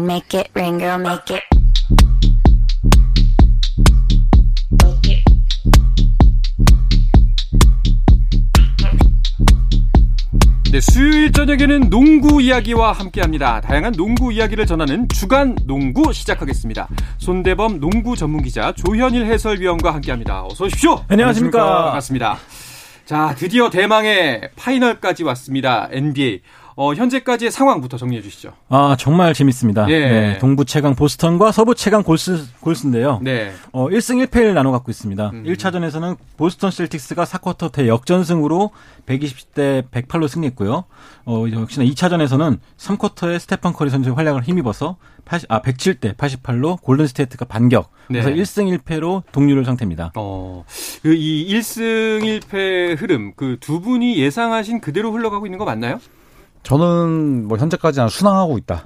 rain, 0.00 0.06
make 0.06 0.34
it 0.34 0.50
rain, 0.54 0.78
girl, 0.78 1.00
make 1.00 1.36
it. 1.36 1.42
네, 10.72 10.80
수요일 10.80 11.32
저녁에는 11.32 11.90
농구 11.90 12.40
이야기와 12.40 12.92
함께합니다. 12.92 13.60
다양한 13.60 13.92
농구 13.94 14.32
이야기를 14.32 14.66
전하는 14.66 15.08
주간 15.08 15.56
농구 15.64 16.12
시작하겠습니다. 16.12 16.88
손대범 17.18 17.80
농구 17.80 18.16
전문 18.16 18.42
기자 18.42 18.72
조현일 18.72 19.26
해설위원과 19.26 19.92
함께합니다. 19.94 20.44
어서 20.44 20.66
오십시오. 20.66 21.04
안녕하십니까. 21.08 21.84
반갑습니다. 21.86 22.38
자, 23.04 23.34
드디어 23.36 23.70
대망의 23.70 24.50
파이널까지 24.54 25.24
왔습니다. 25.24 25.88
NBA. 25.90 26.42
어, 26.82 26.94
현재까지의 26.94 27.50
상황부터 27.50 27.98
정리해 27.98 28.22
주시죠. 28.22 28.54
아, 28.70 28.96
정말 28.98 29.34
재밌습니다. 29.34 29.86
예. 29.90 29.98
네, 29.98 30.38
동부 30.38 30.64
최강 30.64 30.94
보스턴과 30.94 31.52
서부 31.52 31.74
최강 31.74 32.02
골스, 32.02 32.46
골스인데요. 32.60 33.20
네. 33.22 33.52
어, 33.72 33.88
1승 33.90 34.24
1패를 34.26 34.54
나눠 34.54 34.72
갖고 34.72 34.90
있습니다. 34.90 35.30
음. 35.34 35.44
1차전에서는 35.44 36.16
보스턴 36.38 36.70
셀틱스가 36.70 37.24
4쿼터 37.24 37.70
대 37.70 37.86
역전승으로 37.86 38.70
120대 39.04 39.90
108로 39.90 40.26
승리했고요. 40.26 40.84
어, 41.26 41.44
역시나 41.52 41.84
2차전에서는 41.84 42.58
3쿼터에 42.78 43.38
스테판 43.40 43.74
커리 43.74 43.90
선수의 43.90 44.14
활약을 44.16 44.44
힘입어서 44.44 44.96
80, 45.26 45.52
아, 45.52 45.60
107대 45.60 46.16
88로 46.16 46.80
골든 46.80 47.06
스테이트가 47.08 47.44
반격. 47.44 47.90
그래서 48.08 48.30
네. 48.30 48.36
1승 48.36 48.78
1패로 48.78 49.24
동률을 49.32 49.66
상태입니다. 49.66 50.12
어, 50.16 50.64
그 51.02 51.14
이 51.14 51.46
1승 51.54 52.40
1패 52.40 52.98
흐름 52.98 53.34
그 53.36 53.58
두 53.60 53.82
분이 53.82 54.16
예상하신 54.18 54.80
그대로 54.80 55.12
흘러가고 55.12 55.46
있는 55.46 55.58
거 55.58 55.66
맞나요? 55.66 56.00
저는 56.62 57.48
뭐 57.48 57.56
현재까지는 57.58 58.08
순항하고 58.08 58.58
있다. 58.58 58.82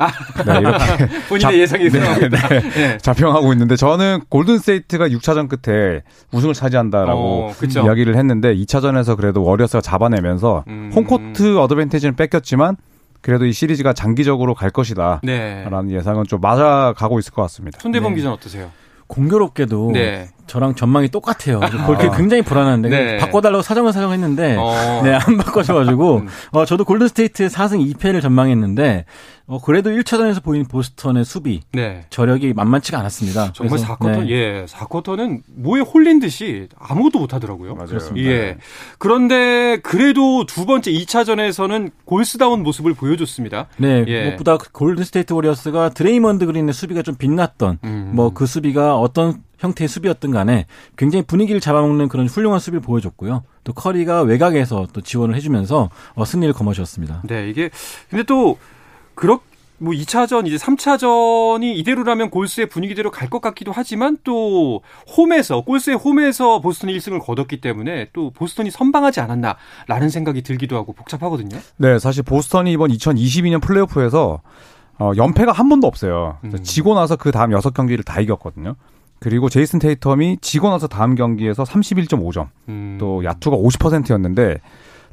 네, 0.46 0.58
이렇게 0.60 0.78
본인의 1.28 1.40
잡- 1.40 1.54
예상이 1.54 1.90
네. 1.90 2.00
네. 2.28 2.60
네. 2.60 2.98
자평하고 2.98 3.52
있는데 3.52 3.76
저는 3.76 4.20
골든스테이트가 4.28 5.08
6차전 5.08 5.48
끝에 5.48 6.02
우승을 6.32 6.54
차지한다라고 6.54 7.48
어. 7.48 7.52
이야기를 7.84 8.16
했는데 8.16 8.54
2차전에서 8.54 9.16
그래도 9.16 9.42
워리어스가 9.42 9.80
잡아내면서 9.80 10.64
음. 10.68 10.92
홈코트 10.94 11.58
어드밴티지는 11.58 12.14
뺏겼지만 12.16 12.76
그래도 13.20 13.44
이 13.46 13.52
시리즈가 13.52 13.92
장기적으로 13.92 14.54
갈 14.54 14.70
것이다. 14.70 15.20
네. 15.24 15.64
라는 15.68 15.90
예상은 15.90 16.24
좀 16.24 16.40
맞아가고 16.40 17.18
있을 17.18 17.32
것 17.32 17.42
같습니다. 17.42 17.78
손대범 17.80 18.12
네. 18.12 18.16
기자는 18.16 18.36
어떠세요? 18.36 18.70
공교롭게도 19.06 19.90
네. 19.94 20.28
저랑 20.46 20.74
전망이 20.74 21.08
똑같아요. 21.08 21.60
그렇게 21.60 22.10
굉장히 22.16 22.42
불안한데 22.42 22.88
네. 22.88 23.16
바꿔달라고 23.18 23.62
사정을 23.62 23.92
사정했는데 23.92 24.56
어. 24.58 25.00
네, 25.02 25.14
안 25.14 25.36
바꿔줘가지고, 25.38 26.16
음. 26.16 26.28
어, 26.52 26.64
저도 26.64 26.84
골든스테이트 26.84 27.48
4승 27.48 27.94
2패를 27.94 28.20
전망했는데, 28.22 29.04
어, 29.46 29.60
그래도 29.60 29.90
1차전에서 29.90 30.42
보인 30.42 30.66
보스턴의 30.66 31.24
수비, 31.24 31.60
네. 31.72 32.06
저력이 32.08 32.54
만만치가 32.54 32.98
않았습니다. 32.98 33.52
정말 33.52 33.78
그래서, 33.78 33.94
4쿼터, 33.94 34.24
네. 34.24 34.30
예, 34.30 34.64
4쿼터는 34.66 35.42
뭐에 35.54 35.80
홀린 35.82 36.18
듯이 36.20 36.68
아무것도 36.78 37.18
못 37.18 37.34
하더라고요. 37.34 37.74
맞아요. 37.74 37.88
그렇습니다. 37.88 38.30
예. 38.30 38.56
그런데 38.98 39.78
그래도 39.82 40.46
두 40.46 40.64
번째 40.64 40.92
2차전에서는 40.92 41.90
골스다운 42.06 42.62
모습을 42.62 42.94
보여줬습니다. 42.94 43.66
네, 43.76 44.04
예. 44.06 44.24
무엇보다 44.24 44.56
골든스테이트 44.72 45.32
워리어스가 45.34 45.90
드레이먼드 45.90 46.46
그린의 46.46 46.72
수비가 46.72 47.02
좀 47.02 47.16
빛났던, 47.16 47.78
음. 47.84 48.12
뭐그 48.14 48.46
수비가 48.46 48.96
어떤 48.96 49.42
형태의 49.64 49.88
수비였든 49.88 50.30
간에 50.30 50.66
굉장히 50.96 51.24
분위기를 51.24 51.60
잡아먹는 51.60 52.08
그런 52.08 52.26
훌륭한 52.28 52.60
수비를 52.60 52.80
보여줬고요. 52.80 53.42
또 53.64 53.72
커리가 53.72 54.22
외곽에서 54.22 54.86
또 54.92 55.00
지원을 55.00 55.34
해주면서 55.36 55.90
어, 56.14 56.24
승리를 56.24 56.52
거머쥐었습니다. 56.54 57.22
네, 57.24 57.48
이게 57.48 57.70
근데 58.10 58.22
또 58.24 58.58
그렇 59.14 59.40
뭐 59.78 59.92
2차전 59.92 60.46
이제 60.46 60.56
3차전이 60.56 61.76
이대로라면 61.76 62.30
골스의 62.30 62.68
분위기대로 62.68 63.10
갈 63.10 63.28
것 63.28 63.40
같기도 63.40 63.72
하지만 63.74 64.16
또 64.22 64.82
홈에서 65.16 65.62
골스의 65.62 65.96
홈에서 65.96 66.60
보스턴이 66.60 66.96
1승을 66.96 67.20
거뒀기 67.24 67.60
때문에 67.60 68.10
또 68.12 68.30
보스턴이 68.30 68.70
선방하지 68.70 69.20
않았나라는 69.20 70.10
생각이 70.10 70.42
들기도 70.42 70.76
하고 70.76 70.92
복잡하거든요. 70.92 71.58
네, 71.78 71.98
사실 71.98 72.22
보스턴이 72.22 72.70
이번 72.70 72.90
2022년 72.90 73.60
플레이오프에서 73.60 74.40
어, 75.00 75.12
연패가 75.16 75.50
한 75.52 75.68
번도 75.68 75.86
없어요. 75.88 76.38
음. 76.44 76.62
지고 76.62 76.94
나서 76.94 77.16
그 77.16 77.32
다음 77.32 77.50
6경기를 77.50 78.04
다 78.04 78.20
이겼거든요. 78.20 78.76
그리고 79.24 79.48
제이슨 79.48 79.78
테이텀이 79.78 80.42
지고 80.42 80.68
나서 80.68 80.86
다음 80.86 81.14
경기에서 81.14 81.62
31.5점. 81.64 82.48
음. 82.68 82.98
또 83.00 83.24
야투가 83.24 83.56
50%였는데 83.56 84.58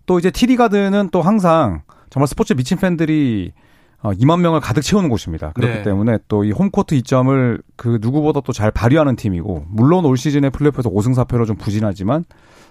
또 0.06 0.20
이제 0.20 0.30
TD 0.30 0.58
가든은 0.58 1.12
또 1.14 1.22
항상 1.22 1.84
정말 2.10 2.28
스포츠 2.28 2.52
미친 2.54 2.78
팬들이 2.78 3.54
어, 4.02 4.12
2만 4.12 4.42
명을 4.42 4.60
가득 4.60 4.82
채우는 4.82 5.08
곳입니다. 5.10 5.54
그렇기 5.54 5.76
네. 5.76 5.84
때문에 5.84 6.18
또 6.28 6.44
이 6.44 6.52
홈코트 6.52 6.94
이점을 6.96 7.62
그 7.78 8.00
누구보다 8.02 8.42
또 8.42 8.52
잘 8.52 8.70
발휘하는 8.70 9.16
팀이고 9.16 9.68
물론 9.70 10.04
올 10.04 10.18
시즌에 10.18 10.50
플레이오프에서 10.50 10.90
5승 10.90 11.16
4패로 11.16 11.48
좀 11.48 11.56
부진하지만 11.56 12.26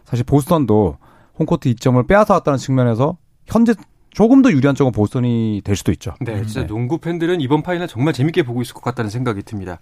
사실 0.05 0.27
보스턴도 0.27 0.99
홈코트 1.39 1.69
이점을 1.69 2.07
빼앗아 2.07 2.35
왔다는 2.35 2.59
측면에서 2.59 3.17
현재 3.47 3.73
조금 4.11 4.43
더 4.43 4.51
유리한 4.51 4.75
쪽은 4.75 4.93
보스턴이 4.93 5.63
될 5.65 5.77
수도 5.77 5.93
있죠. 5.93 6.15
네, 6.21 6.45
진짜 6.45 6.67
농구 6.67 6.99
팬들은 6.99 7.41
이번 7.41 7.63
파이널 7.63 7.89
정말 7.89 8.13
재밌게 8.13 8.43
보고 8.43 8.63
있을 8.63 8.75
것 8.75 8.83
같다는 8.83 9.11
생각이 9.11 9.43
듭니다. 9.43 9.79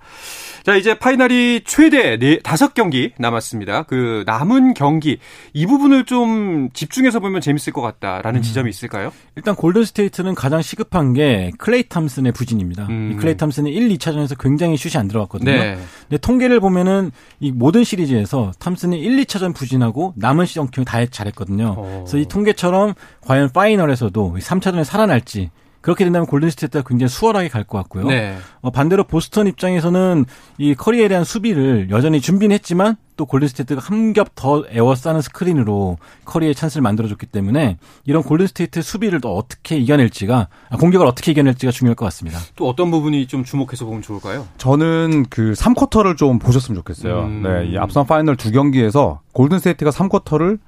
자, 0.64 0.76
이제 0.76 0.98
파이널이 0.98 1.62
최대 1.64 2.18
네, 2.18 2.38
다섯 2.40 2.74
경기 2.74 3.12
남았습니다. 3.18 3.84
그 3.84 4.24
남은 4.26 4.74
경기 4.74 5.18
이 5.52 5.66
부분을 5.66 6.04
좀 6.04 6.68
집중해서 6.72 7.20
보면 7.20 7.40
재밌을 7.40 7.72
것 7.72 7.80
같다라는 7.80 8.42
지점이 8.42 8.68
있을까요? 8.70 9.12
일단 9.36 9.54
골든 9.54 9.84
스테이트는 9.84 10.34
가장 10.34 10.62
시급한 10.62 11.12
게 11.12 11.50
클레이 11.58 11.88
탐슨의 11.88 12.32
부진입니다. 12.32 12.86
음. 12.88 13.12
이 13.12 13.16
클레이 13.16 13.36
탐슨이 13.36 13.70
1, 13.70 13.88
2차전에서 13.96 14.36
굉장히 14.38 14.76
슛이 14.76 14.98
안 14.98 15.08
들어갔거든요. 15.08 15.50
네. 15.50 15.78
근데 16.08 16.18
통계를 16.18 16.60
보면은 16.60 17.10
이 17.40 17.52
모든 17.52 17.84
시리즈에서 17.84 18.52
탐슨이 18.58 18.98
1, 18.98 19.24
2차전 19.24 19.54
부진하고 19.54 20.14
남은 20.16 20.46
시즌 20.46 20.68
다 20.84 21.04
잘했거든요. 21.06 21.74
어. 21.76 22.04
그래서 22.04 22.18
이 22.18 22.26
통계처럼 22.26 22.94
과연 23.20 23.50
파이널에서도 23.50 24.17
3차전에 24.38 24.84
살아날지 24.84 25.50
그렇게 25.80 26.02
된다면 26.04 26.26
골든스테이트가 26.26 26.86
굉장히 26.86 27.08
수월하게 27.08 27.48
갈 27.48 27.62
것 27.64 27.78
같고요. 27.78 28.08
네. 28.08 28.36
어, 28.62 28.70
반대로 28.70 29.04
보스턴 29.04 29.46
입장에서는 29.46 30.24
이 30.58 30.74
커리에 30.74 31.06
대한 31.08 31.22
수비를 31.22 31.88
여전히 31.90 32.20
준비는 32.20 32.52
했지만 32.54 32.96
또 33.16 33.26
골든스테이트가 33.26 33.80
한 33.82 34.12
겹 34.12 34.34
더 34.34 34.64
에워싸는 34.68 35.22
스크린으로 35.22 35.98
커리의 36.24 36.54
찬스를 36.56 36.82
만들어줬기 36.82 37.26
때문에 37.26 37.78
이런 38.04 38.22
골든스테이트 38.24 38.82
수비를 38.82 39.20
또 39.20 39.36
어떻게 39.36 39.76
이겨낼지가 39.76 40.48
아, 40.70 40.76
공격을 40.76 41.06
어떻게 41.06 41.30
이겨낼지가 41.30 41.70
중요할 41.70 41.94
것 41.94 42.04
같습니다. 42.06 42.38
또 42.56 42.68
어떤 42.68 42.90
부분이 42.90 43.26
좀 43.28 43.44
주목해서 43.44 43.84
보면 43.84 44.02
좋을까요? 44.02 44.46
저는 44.58 45.26
그 45.30 45.52
3쿼터를 45.52 46.16
좀 46.16 46.38
보셨으면 46.40 46.76
좋겠어요. 46.80 47.20
음. 47.22 47.42
네, 47.44 47.68
이 47.70 47.78
앞선 47.78 48.04
파이널 48.06 48.36
두 48.36 48.50
경기에서 48.50 49.20
골든스테이트가 49.32 49.92
3쿼터를 49.92 50.58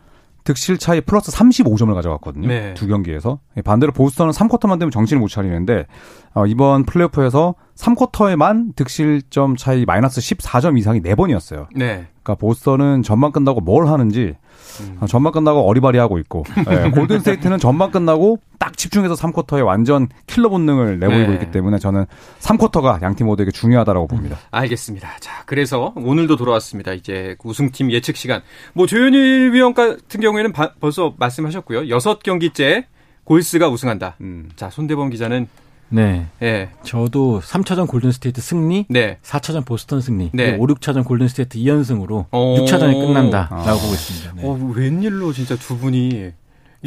득실 0.45 0.79
차이 0.79 1.01
플러스 1.01 1.31
35점을 1.33 1.95
가져갔거든요. 1.95 2.49
네. 2.49 2.75
두 2.75 2.87
경기에서. 2.87 3.41
반대로 3.65 3.93
보스턴은 3.93 4.33
3쿼터만 4.33 4.79
되면 4.79 4.91
정신을 4.91 5.21
못 5.21 5.29
차리는데 5.29 5.87
어, 6.35 6.47
이번 6.47 6.85
플레이오프에서 6.85 7.55
3쿼터에만 7.77 8.77
득실점 8.77 9.57
차이 9.57 9.85
마이너스 9.85 10.21
14점 10.21 10.79
이상이 10.79 11.01
4번이었어요. 11.03 11.67
네. 11.75 12.09
그러니까 12.31 12.35
보스턴은 12.41 13.03
전반 13.03 13.33
끝나고 13.33 13.61
뭘 13.61 13.87
하는지 13.89 14.35
음. 14.81 14.97
어, 15.01 15.07
전반 15.07 15.33
끝나고 15.33 15.61
어리바리하고 15.69 16.19
있고 16.19 16.45
예, 16.71 16.91
골든스테이트는 16.95 17.59
전반 17.59 17.91
끝나고 17.91 18.39
딱 18.59 18.77
집중해서 18.77 19.15
3쿼터에 19.15 19.65
완전 19.65 20.09
킬러 20.27 20.49
본능을 20.49 20.99
내보이고 21.01 21.29
네. 21.29 21.35
있기 21.35 21.51
때문에 21.51 21.79
저는 21.79 22.07
3쿼터가 22.41 23.03
양팀 23.03 23.27
모두에게 23.27 23.51
중요하다고 23.51 24.07
봅니다. 24.07 24.39
알겠습니다. 24.51 25.09
자, 25.21 25.43
그래서 25.47 25.93
오늘도 25.97 26.37
돌아왔습니다. 26.37 26.93
이제 26.93 27.37
우승팀 27.43 27.91
예측 27.91 28.17
시간. 28.17 28.43
뭐 28.75 28.87
조현일 28.87 29.53
위원 29.53 29.75
같은 29.75 30.21
경우에는 30.21 30.53
바- 30.53 30.73
벌써 30.81 31.15
말씀하셨고요. 31.19 31.89
여섯 31.89 32.23
경기째 32.23 32.87
골스가 33.25 33.69
우승한다. 33.69 34.17
음. 34.21 34.51
자, 34.57 34.71
손대범 34.71 35.11
기자는 35.11 35.49
네. 35.91 36.27
예, 36.43 36.71
저도 36.83 37.41
3차전 37.41 37.87
골든스테이트 37.89 38.41
승리, 38.41 38.87
네. 38.89 39.19
4차전 39.23 39.67
보스턴 39.67 40.01
승리, 40.01 40.31
네. 40.33 40.53
그리고 40.53 40.65
5, 40.65 40.67
6차전 40.69 41.05
골든스테이트 41.05 41.59
2연승으로 41.59 42.27
오. 42.33 42.57
6차전이 42.65 42.95
끝난다라고 42.95 43.55
아. 43.55 43.75
보고 43.75 43.93
있습니다. 43.93 44.33
네. 44.37 44.43
어, 44.45 44.73
웬일로 44.75 45.33
진짜 45.33 45.57
두 45.57 45.77
분이 45.79 46.33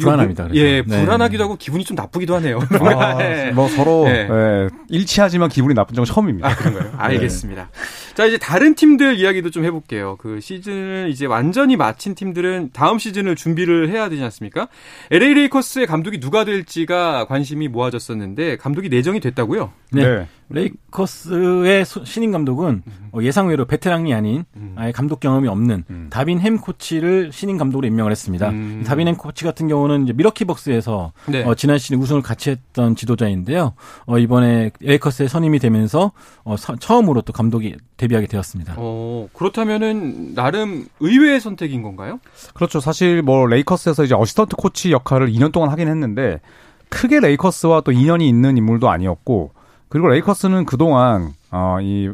불안합니다, 0.00 0.44
뭐- 0.44 0.52
그래서. 0.52 0.66
예, 0.66 0.82
네. 0.86 1.00
불안하기도 1.04 1.44
하고 1.44 1.56
기분이 1.56 1.84
좀 1.84 1.94
나쁘기도 1.94 2.34
하네요. 2.36 2.58
아, 2.80 3.22
예. 3.22 3.50
뭐 3.54 3.68
서로 3.68 4.04
네. 4.04 4.28
예, 4.30 4.68
일치하지만 4.88 5.48
기분이 5.48 5.74
나쁜 5.74 5.94
적은 5.94 6.04
처음입니다. 6.06 6.48
아, 6.48 6.54
그런가요? 6.56 6.92
알겠습니다. 6.96 7.68
자, 8.14 8.24
이제 8.26 8.38
다른 8.38 8.74
팀들 8.74 9.16
이야기도 9.18 9.50
좀 9.50 9.64
해볼게요. 9.64 10.16
그 10.18 10.40
시즌을 10.40 11.08
이제 11.10 11.26
완전히 11.26 11.76
마친 11.76 12.14
팀들은 12.14 12.70
다음 12.72 12.98
시즌을 12.98 13.36
준비를 13.36 13.88
해야 13.90 14.08
되지 14.08 14.22
않습니까? 14.24 14.68
LA 15.10 15.34
레이커스의 15.34 15.86
감독이 15.86 16.18
누가 16.20 16.44
될지가 16.44 17.26
관심이 17.26 17.68
모아졌었는데 17.68 18.56
감독이 18.56 18.88
내정이 18.88 19.20
됐다고요? 19.20 19.70
네. 19.92 20.02
네. 20.04 20.26
레이커스의 20.48 21.84
소- 21.84 22.04
신임 22.04 22.30
감독은 22.32 22.82
어, 23.12 23.18
예상외로 23.22 23.64
베테랑이 23.64 24.12
아닌 24.14 24.44
음. 24.56 24.74
아예 24.76 24.92
감독 24.92 25.20
경험이 25.20 25.48
없는 25.48 25.84
음. 25.90 26.06
다빈 26.10 26.40
햄 26.40 26.58
코치를 26.58 27.30
신임 27.32 27.58
감독으로 27.58 27.86
임명을 27.88 28.10
했습니다. 28.12 28.50
음. 28.50 28.84
다빈 28.86 29.08
햄 29.08 29.16
코치 29.16 29.44
같은 29.44 29.68
경우 29.68 29.83
는 29.88 30.04
이제 30.04 30.12
밀워키 30.12 30.44
벅스에서 30.46 31.12
네. 31.26 31.42
어, 31.44 31.54
지난 31.54 31.78
시즌 31.78 31.98
우승을 31.98 32.22
같이 32.22 32.50
했던 32.50 32.96
지도자인데요. 32.96 33.74
어, 34.06 34.18
이번에 34.18 34.70
레이커스에 34.80 35.28
선임이 35.28 35.58
되면서 35.58 36.12
어, 36.44 36.56
서- 36.56 36.76
처음으로 36.76 37.20
또 37.22 37.32
감독이 37.32 37.76
데뷔하게 37.96 38.26
되었습니다. 38.26 38.74
어, 38.78 39.28
그렇다면은 39.32 40.34
나름 40.34 40.86
의외의 41.00 41.40
선택인 41.40 41.82
건가요? 41.82 42.20
그렇죠. 42.54 42.80
사실 42.80 43.22
뭐 43.22 43.46
레이커스에서 43.46 44.04
이제 44.04 44.14
assistant 44.14 44.56
coach 44.56 44.92
역할을 44.92 45.30
2년 45.32 45.52
동안 45.52 45.70
하긴 45.70 45.88
했는데 45.88 46.40
크게 46.88 47.20
레이커스와 47.20 47.80
또 47.82 47.92
인연이 47.92 48.28
있는 48.28 48.56
인물도 48.56 48.88
아니었고 48.90 49.52
그리고 49.88 50.08
레이커스는 50.08 50.64
그동안 50.66 51.32
어 51.50 51.78
이 51.80 52.10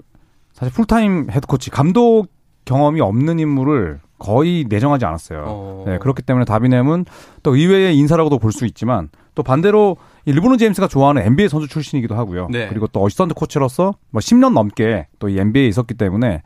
사실 0.53 0.73
풀타임 0.75 1.29
head 1.31 1.47
coach 1.47 1.71
감독 1.71 2.27
경험이 2.67 3.01
없는 3.01 3.39
인물을 3.39 4.01
거의 4.21 4.65
내정하지 4.69 5.05
않았어요. 5.05 5.45
어. 5.49 5.85
네, 5.87 5.99
그렇기 5.99 6.23
때문에 6.23 6.45
다빈 6.45 6.71
햄은 6.71 7.07
또 7.43 7.57
의외의 7.57 7.97
인사라고도 7.97 8.39
볼 8.39 8.53
수 8.53 8.65
있지만 8.67 9.09
또 9.35 9.43
반대로 9.43 9.97
이 10.27 10.33
르브론 10.33 10.59
제임스가 10.59 10.87
좋아하는 10.87 11.23
NBA 11.23 11.49
선수 11.49 11.67
출신이기도 11.67 12.15
하고요. 12.15 12.49
네. 12.51 12.69
그리고 12.69 12.87
또 12.89 13.03
assistant 13.03 13.35
coach로서 13.35 13.95
뭐 14.11 14.21
10년 14.21 14.53
넘게 14.53 15.07
또 15.19 15.29
이 15.29 15.39
NBA에 15.39 15.67
있었기 15.69 15.95
때문에 15.95 16.29
뭐 16.29 16.41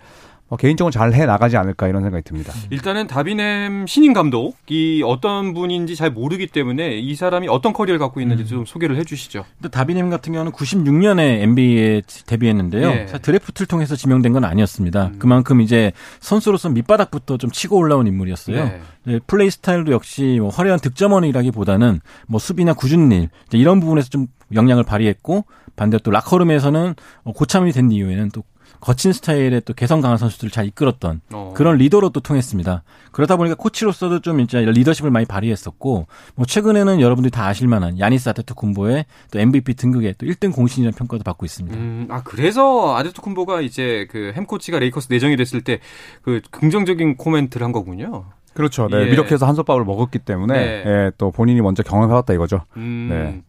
개인적으로 0.59 0.93
잘 0.93 1.13
해 1.15 1.27
나가지 1.27 1.57
않을까 1.57 1.89
이런 1.89 2.03
생각이 2.03 2.23
듭니다. 2.25 2.53
일단은 2.71 3.07
다비넴 3.07 3.87
신인 3.87 4.13
감독이 4.13 5.03
어떤 5.05 5.53
분인지 5.55 5.97
잘 5.97 6.11
모르기 6.11 6.47
때문에 6.47 6.99
이 6.99 7.15
사람이 7.15 7.49
어떤 7.49 7.73
커리어를 7.73 7.99
갖고 7.99 8.21
있는지 8.21 8.47
좀 8.47 8.65
소개를 8.65 8.97
해주시죠. 8.97 9.45
근데 9.57 9.69
다비넴 9.69 10.11
같은 10.11 10.33
경우는 10.33 10.53
96년에 10.53 11.43
NBA에 11.43 12.03
데뷔했는데요. 12.27 12.89
예. 12.91 13.07
사실 13.07 13.23
드래프트를 13.23 13.67
통해서 13.67 13.97
지명된 13.97 14.33
건 14.33 14.45
아니었습니다. 14.45 15.07
음. 15.15 15.19
그만큼 15.19 15.61
이제 15.61 15.93
선수로서 16.21 16.69
밑바닥부터 16.69 17.37
좀 17.37 17.51
치고 17.51 17.77
올라온 17.77 18.07
인물이었어요. 18.07 18.57
네. 18.65 18.81
네, 19.05 19.21
플레이 19.27 19.51
스타일도 19.51 19.93
역시 19.93 20.39
뭐 20.41 20.49
화려한 20.49 20.81
득점원이라기보다는 20.81 22.01
뭐 22.27 22.41
수비나 22.41 22.75
굳은 22.75 23.13
일 23.13 23.29
이런 23.53 23.81
부분에서 23.81 24.09
좀 24.09 24.27
영향을 24.55 24.85
발휘했고 24.85 25.45
반대로 25.77 26.01
또 26.03 26.11
라커룸에서는 26.11 26.95
어, 27.25 27.33
고참이 27.33 27.73
된 27.73 27.91
이후에는 27.91 28.31
또 28.31 28.43
거친 28.85 29.15
스타일의 29.15 29.63
또 29.65 29.73
개성 29.73 30.03
강한 30.03 30.19
선수들을 30.19 30.51
잘 30.51 30.67
이끌었던 30.67 31.23
어. 31.33 31.55
그런 31.57 31.79
리더로 31.79 32.11
또 32.11 32.21
통했습니다. 32.21 32.83
그러다 33.13 33.37
보니까 33.37 33.55
코치로서도 33.57 34.21
좀 34.21 34.41
이제 34.41 34.61
리더십을 34.61 35.11
많이 35.11 35.25
발휘했었고 35.25 36.07
뭐 36.35 36.47
최근에는 36.47 37.01
여러분들이 37.01 37.31
다 37.31 37.47
아실 37.47 37.67
만한 37.67 37.99
야니스 37.99 38.29
아테토쿤보의 38.29 39.07
또 39.31 39.39
MVP 39.39 39.75
등극에 39.75 40.15
또 40.19 40.27
1등 40.27 40.53
공신이라는 40.55 40.95
평가도 40.99 41.25
받고 41.25 41.47
있습니다. 41.47 41.75
음, 41.79 42.09
아 42.11 42.23
그래서 42.23 42.95
아테토쿤보가 42.97 43.63
이제 43.65 44.07
그 44.11 44.33
햄 44.37 44.45
코치가 44.47 44.79
레이커스 44.79 45.09
내정이 45.11 45.37
됐을 45.37 45.63
때 45.63 45.81
그 46.23 46.41
긍정적인 46.51 47.17
코멘트를 47.17 47.65
한 47.65 47.73
거군요. 47.73 48.25
그렇죠. 48.53 48.89
네, 48.89 48.99
예. 49.03 49.05
밀워키에서 49.07 49.47
한솥밥을 49.47 49.85
먹었기 49.85 50.21
때문에 50.21 50.55
네. 50.55 50.83
예, 50.87 51.11
또 51.19 51.31
본인이 51.31 51.61
먼저 51.61 51.83
경험해봤다 51.83 52.35
이거죠. 52.35 52.61
음, 52.77 53.09
네. 53.11 53.43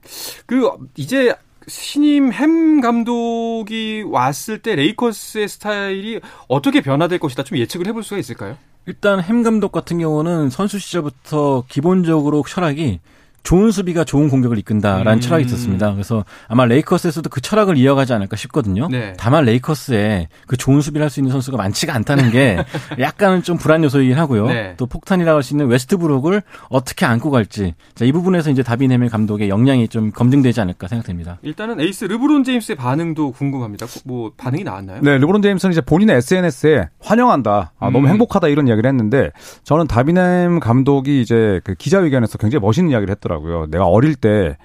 그 0.45 0.69
이제 0.95 1.35
신임 1.67 2.31
햄 2.31 2.81
감독이 2.81 4.03
왔을 4.05 4.59
때 4.59 4.75
레이커스의 4.75 5.47
스타일이 5.47 6.19
어떻게 6.47 6.81
변화될 6.81 7.19
것이다 7.19 7.43
좀 7.43 7.57
예측을 7.57 7.87
해볼 7.87 8.03
수가 8.03 8.17
있을까요? 8.17 8.57
일단 8.85 9.19
햄 9.19 9.41
감독 9.41 9.71
같은 9.71 9.97
경우는 9.97 10.49
선수 10.49 10.77
시절부터 10.77 11.65
기본적으로 11.67 12.43
철학이 12.47 12.99
좋은 13.45 13.71
수비가 13.71 14.03
좋은 14.03 14.27
공격을 14.27 14.57
이끈다라는 14.57 15.13
음. 15.13 15.19
철학이 15.21 15.45
있었습니다. 15.45 15.93
그래서 15.93 16.25
아마 16.47 16.65
레이커스에서도 16.65 17.29
그 17.29 17.39
철학을 17.41 17.77
이어가지 17.77 18.11
않을까 18.11 18.35
싶거든요. 18.35 18.87
네. 18.89 19.13
다만 19.17 19.45
레이커스에 19.45 20.27
그 20.47 20.57
좋은 20.57 20.81
수비를 20.81 21.03
할 21.03 21.09
수 21.09 21.19
있는 21.19 21.31
선수가 21.31 21.55
많지가 21.55 21.93
않다는 21.93 22.31
게 22.31 22.57
약간은 22.99 23.43
좀 23.43 23.57
불안 23.57 23.83
요소이긴 23.83 24.17
하고요. 24.17 24.47
네. 24.47 24.73
또 24.77 24.87
폭탄이라고 24.87 25.35
할 25.37 25.43
수 25.43 25.53
있는 25.53 25.67
웨스트브룩을 25.67 26.41
어떻게 26.69 27.05
안고 27.05 27.29
갈지 27.29 27.75
자, 27.93 28.03
이 28.03 28.11
부분에서 28.11 28.49
이제 28.49 28.63
다비넴의 28.63 29.09
감독의 29.09 29.47
역량이 29.49 29.87
좀 29.89 30.11
검증되지 30.11 30.59
않을까 30.61 30.87
생각됩니다. 30.87 31.37
일단은 31.43 31.79
에이스 31.79 32.05
르브론 32.05 32.43
제임스의 32.43 32.75
반응도 32.75 33.31
궁금합니다. 33.31 33.85
뭐 34.05 34.31
반응이 34.35 34.63
나왔나요? 34.63 35.01
네, 35.01 35.19
르브론 35.19 35.43
제임스는 35.43 35.71
이제 35.73 35.81
본인의 35.81 36.15
SNS에 36.17 36.89
환영한다, 36.99 37.73
아, 37.79 37.85
너무 37.91 38.07
음. 38.07 38.09
행복하다 38.09 38.47
이런 38.47 38.67
이야기를 38.67 38.89
했는데 38.89 39.29
저는 39.63 39.85
다비넴 39.85 40.59
감독이 40.59 41.21
이제 41.21 41.61
그 41.63 41.75
기자회견에서 41.75 42.39
굉장히 42.39 42.61
멋있는 42.61 42.89
이야기를 42.91 43.11
했더라고요. 43.11 43.34
내가 43.69 43.85
어릴 43.85 44.15
때 44.15 44.57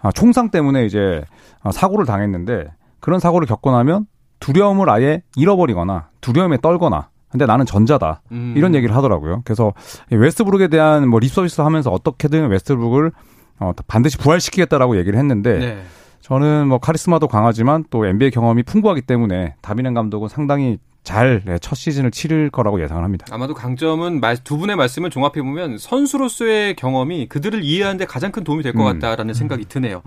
아, 0.00 0.12
총상 0.12 0.50
때문에 0.50 0.86
이제 0.86 1.24
아, 1.62 1.72
사고를 1.72 2.06
당했는데 2.06 2.68
그런 3.00 3.20
사고를 3.20 3.46
겪고 3.46 3.70
나면 3.70 4.06
두려움을 4.40 4.88
아예 4.90 5.22
잃어버리거나 5.36 6.08
두려움에 6.20 6.58
떨거나 6.58 7.08
근데 7.30 7.44
나는 7.44 7.66
전자다. 7.66 8.22
음. 8.32 8.54
이런 8.56 8.74
얘기를 8.74 8.96
하더라고요. 8.96 9.42
그래서 9.44 9.74
이 10.10 10.14
웨스트브룩에 10.14 10.68
대한 10.68 11.08
뭐 11.08 11.20
립서비스를 11.20 11.64
하면서 11.64 11.90
어떻게든 11.90 12.48
웨스트브룩을 12.48 13.12
어, 13.60 13.72
반드시 13.86 14.16
부활시키겠다라고 14.18 14.96
얘기를 14.98 15.18
했는데 15.18 15.58
네. 15.58 15.82
저는 16.20 16.68
뭐 16.68 16.78
카리스마도 16.78 17.28
강하지만 17.28 17.84
또 17.90 18.06
NBA 18.06 18.30
경험이 18.30 18.62
풍부하기 18.62 19.02
때문에 19.02 19.56
다빈 19.60 19.79
햄 19.79 19.94
감독은 19.94 20.28
상당히 20.28 20.78
잘 21.08 21.42
첫 21.60 21.74
시즌을 21.74 22.10
치를 22.10 22.50
거라고 22.50 22.82
예상을 22.82 23.02
합니다. 23.02 23.26
아마도 23.30 23.54
강점은 23.54 24.20
말- 24.20 24.36
두 24.36 24.58
분의 24.58 24.76
말씀을 24.76 25.10
종합해 25.10 25.40
보면 25.42 25.78
선수로서의 25.78 26.76
경험이 26.76 27.26
그들을 27.28 27.62
이해하는데 27.64 28.04
가장 28.04 28.30
큰 28.32 28.44
도움이 28.44 28.62
될것 28.62 28.80
음. 28.80 29.00
같다라는 29.00 29.34
생각이 29.34 29.64
드네요. 29.66 30.02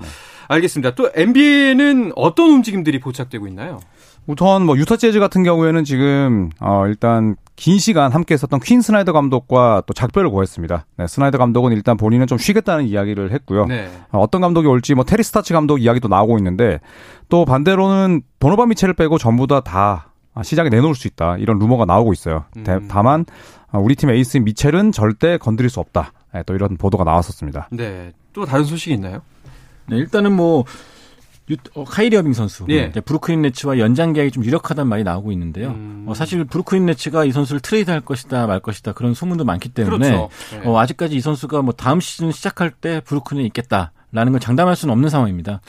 알겠습니다. 0.48 0.96
또 0.96 1.10
NBA는 1.16 2.12
어떤 2.16 2.50
움직임들이 2.50 3.00
포착되고 3.00 3.48
있나요? 3.48 3.80
우선 4.28 4.66
뭐 4.66 4.78
유타 4.78 4.98
재즈 4.98 5.20
같은 5.20 5.44
경우에는 5.44 5.84
지금 5.84 6.50
어 6.60 6.86
일단 6.86 7.36
긴 7.56 7.80
시간 7.80 8.12
함께 8.12 8.36
했었던 8.36 8.60
퀸 8.60 8.82
스나이더 8.82 9.14
감독과 9.14 9.84
또 9.88 9.94
작별을 9.94 10.30
고했습니다. 10.30 10.86
네, 10.98 11.08
스나이더 11.08 11.38
감독은 11.40 11.72
일단 11.72 11.98
본인은 11.98 12.28
좀 12.28 12.38
쉬겠다는 12.38 12.86
이야기를 12.86 13.32
했고요. 13.32 13.66
네. 13.66 13.90
어, 14.12 14.20
어떤 14.20 14.42
감독이 14.42 14.68
올지 14.68 14.94
뭐 14.94 15.04
테리 15.04 15.24
스토츠 15.24 15.54
감독 15.54 15.80
이야기도 15.82 16.08
나오고 16.08 16.38
있는데 16.38 16.80
또 17.30 17.46
반대로는 17.46 18.22
도노반 18.40 18.70
미첼을 18.70 18.94
빼고 18.94 19.18
전부 19.18 19.48
다 19.48 19.79
다 19.79 20.11
시장에 20.44 20.70
내놓을 20.70 20.96
수 20.96 21.08
있다 21.08 21.38
이런 21.38 21.60
루머가 21.60 21.86
나오고 21.86 22.14
있어요. 22.14 22.46
대- 22.64 22.74
음. 22.74 22.88
다만 22.90 23.26
어, 23.72 23.80
우리 23.80 23.96
팀 23.96 24.10
에이스 24.10 24.38
미첼은 24.38 24.92
절대 24.92 25.38
건드릴 25.38 25.70
수 25.70 25.80
없다. 25.80 26.14
네, 26.34 26.44
또 26.46 26.54
이런 26.56 26.78
보도가 26.78 27.04
나왔었습니다. 27.04 27.70
네. 27.72 28.12
또 28.34 28.46
다른 28.46 28.64
소식이 28.66 28.94
있나요? 28.96 29.22
네, 29.88 29.98
일단은 29.98 30.34
뭐 30.34 30.64
유- 31.50 31.58
어, 31.74 31.84
카이리 31.84 32.16
어빙 32.16 32.32
선수 32.34 32.66
예. 32.70 32.86
이제 32.86 33.02
브루클린 33.02 33.42
네츠와 33.42 33.78
연장 33.80 34.14
계약이 34.14 34.32
좀 34.32 34.46
유력하다는 34.46 34.88
말이 34.88 35.04
나오고 35.04 35.32
있는데요. 35.34 35.70
음. 35.72 36.06
어, 36.08 36.14
사실 36.14 36.44
브루클린 36.46 36.86
네츠가 36.86 37.26
이 37.26 37.32
선수를 37.34 37.60
트레이드할 37.60 38.00
것이다 38.02 38.48
말 38.48 38.60
것이다 38.62 38.94
그런 38.94 39.14
소문도 39.14 39.44
많기 39.44 39.68
때문에 39.70 39.98
그렇죠. 39.98 40.30
네. 40.52 40.62
어, 40.66 40.80
아직까지 40.80 41.16
이 41.16 41.20
선수가 41.22 41.62
뭐 41.64 41.74
다음 41.74 42.00
시즌 42.00 42.32
시작할 42.32 42.72
때 42.72 43.02
브루클린에 43.04 43.46
있겠다라는 43.48 44.32
걸 44.32 44.40
장담할 44.40 44.76
수는 44.78 44.94
없는 44.94 45.10
상황입니다. 45.10 45.60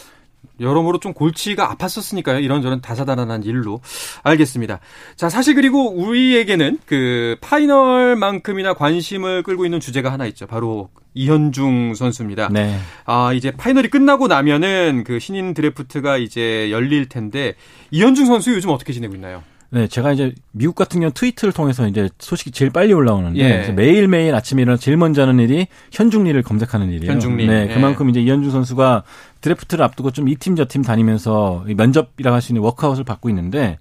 여러모로 0.60 1.00
좀 1.00 1.12
골치가 1.12 1.74
아팠었으니까요. 1.74 2.42
이런저런 2.42 2.80
다사다난한 2.80 3.42
일로. 3.44 3.80
알겠습니다. 4.22 4.80
자, 5.16 5.28
사실 5.28 5.54
그리고 5.54 5.92
우리에게는 5.92 6.78
그 6.86 7.36
파이널만큼이나 7.40 8.74
관심을 8.74 9.42
끌고 9.42 9.64
있는 9.64 9.80
주제가 9.80 10.12
하나 10.12 10.26
있죠. 10.26 10.46
바로 10.46 10.90
이현중 11.14 11.94
선수입니다. 11.94 12.48
네. 12.52 12.78
아, 13.04 13.32
이제 13.32 13.50
파이널이 13.50 13.88
끝나고 13.88 14.28
나면은 14.28 15.04
그 15.06 15.18
신인 15.18 15.54
드래프트가 15.54 16.16
이제 16.18 16.70
열릴 16.70 17.08
텐데 17.08 17.54
이현중 17.90 18.26
선수 18.26 18.52
요즘 18.54 18.70
어떻게 18.70 18.92
지내고 18.92 19.14
있나요? 19.14 19.42
네, 19.74 19.88
제가 19.88 20.12
이제 20.12 20.34
미국 20.50 20.74
같은 20.74 21.00
경우 21.00 21.12
트위터를 21.14 21.54
통해서 21.54 21.88
이제 21.88 22.10
소식이 22.18 22.50
제일 22.50 22.70
빨리 22.70 22.92
올라오는데 22.92 23.40
예. 23.40 23.48
그래서 23.48 23.72
매일 23.72 24.06
매일 24.06 24.34
아침에 24.34 24.60
일어나 24.60 24.76
제일 24.76 24.98
먼저 24.98 25.22
하는 25.22 25.38
일이 25.38 25.66
현중리를 25.92 26.42
검색하는 26.42 26.90
일이에요. 26.90 27.10
현중리. 27.12 27.46
네, 27.46 27.68
예. 27.70 27.74
그만큼 27.74 28.10
이제 28.10 28.20
이현중 28.20 28.50
선수가 28.50 29.02
드래프트를 29.42 29.84
앞두고 29.84 30.10
좀 30.12 30.26
이 30.28 30.36
팀 30.36 30.54
저 30.56 30.64
팀 30.64 30.82
다니면서 30.82 31.64
이 31.68 31.74
면접이라고 31.74 32.34
할 32.34 32.40
수 32.40 32.52
있는 32.52 32.62
워크아웃을 32.62 33.04
받고 33.04 33.28
있는데 33.28 33.78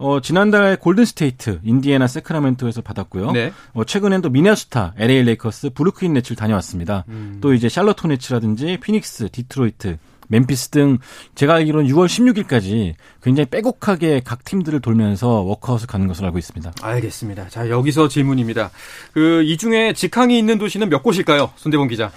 어, 0.00 0.20
지난달에 0.20 0.76
골든 0.76 1.04
스테이트, 1.06 1.58
인디애나 1.64 2.06
새크라멘토에서 2.06 2.82
받았고요. 2.82 3.32
네. 3.32 3.52
어, 3.72 3.82
최근엔 3.82 4.22
또 4.22 4.30
미네소타, 4.30 4.94
LA 4.96 5.24
레이커스, 5.24 5.70
브루클린 5.70 6.12
네츠를 6.12 6.36
다녀왔습니다. 6.36 7.04
음. 7.08 7.38
또 7.40 7.52
이제 7.52 7.68
샬럿 7.68 8.04
호네츠라든지 8.04 8.78
피닉스, 8.80 9.30
디트로이트, 9.32 9.98
멤피스 10.28 10.68
등 10.68 10.98
제가 11.34 11.54
알기로는 11.54 11.90
6월 11.90 12.06
16일까지 12.06 12.94
굉장히 13.22 13.46
빼곡하게 13.50 14.20
각 14.24 14.44
팀들을 14.44 14.78
돌면서 14.80 15.28
워크아웃을 15.42 15.88
가는 15.88 16.06
것으로 16.06 16.26
알고 16.26 16.38
있습니다. 16.38 16.74
알겠습니다. 16.80 17.48
자, 17.48 17.68
여기서 17.68 18.06
질문입니다. 18.06 18.70
그, 19.14 19.42
이 19.42 19.56
중에 19.56 19.94
직항이 19.94 20.38
있는 20.38 20.58
도시는 20.58 20.90
몇 20.90 21.02
곳일까요? 21.02 21.50
손대범 21.56 21.88
기자. 21.88 22.12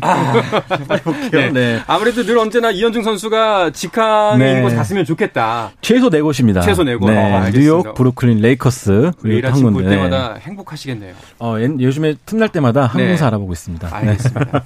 빨리 0.00 1.00
볼게요. 1.02 1.52
네. 1.52 1.80
아무래도 1.86 2.22
늘 2.24 2.38
언제나 2.38 2.70
이현중 2.70 3.02
선수가 3.02 3.70
직항이 3.70 4.38
네. 4.38 4.50
있는 4.50 4.62
곳 4.62 4.74
갔으면 4.74 5.04
좋겠다. 5.04 5.72
최소 5.80 6.10
네 6.10 6.20
곳입니다. 6.20 6.60
최소 6.62 6.82
네 6.84 6.96
곳. 6.96 7.10
네. 7.10 7.16
어. 7.34 7.50
뉴욕, 7.52 7.94
브루클린, 7.94 8.40
레이커스 8.40 9.12
그리고 9.20 9.48
한볼 9.48 9.72
군데. 9.74 9.90
때마다 9.90 10.34
행복하시겠네요. 10.40 11.14
어, 11.38 11.56
연- 11.60 11.80
요즘에 11.80 12.14
틈날 12.26 12.48
때마다 12.48 12.86
항공사 12.86 13.24
네. 13.24 13.26
알아보고 13.28 13.52
있습니다. 13.52 13.88
알겠습니다. 13.92 14.64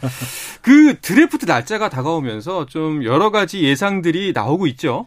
그 0.63 0.97
드래프트 1.01 1.47
날짜가 1.47 1.89
다가오면서 1.89 2.67
좀 2.67 3.05
여러 3.05 3.31
가지 3.31 3.63
예상들이 3.63 4.33
나오고 4.35 4.67
있죠. 4.69 5.07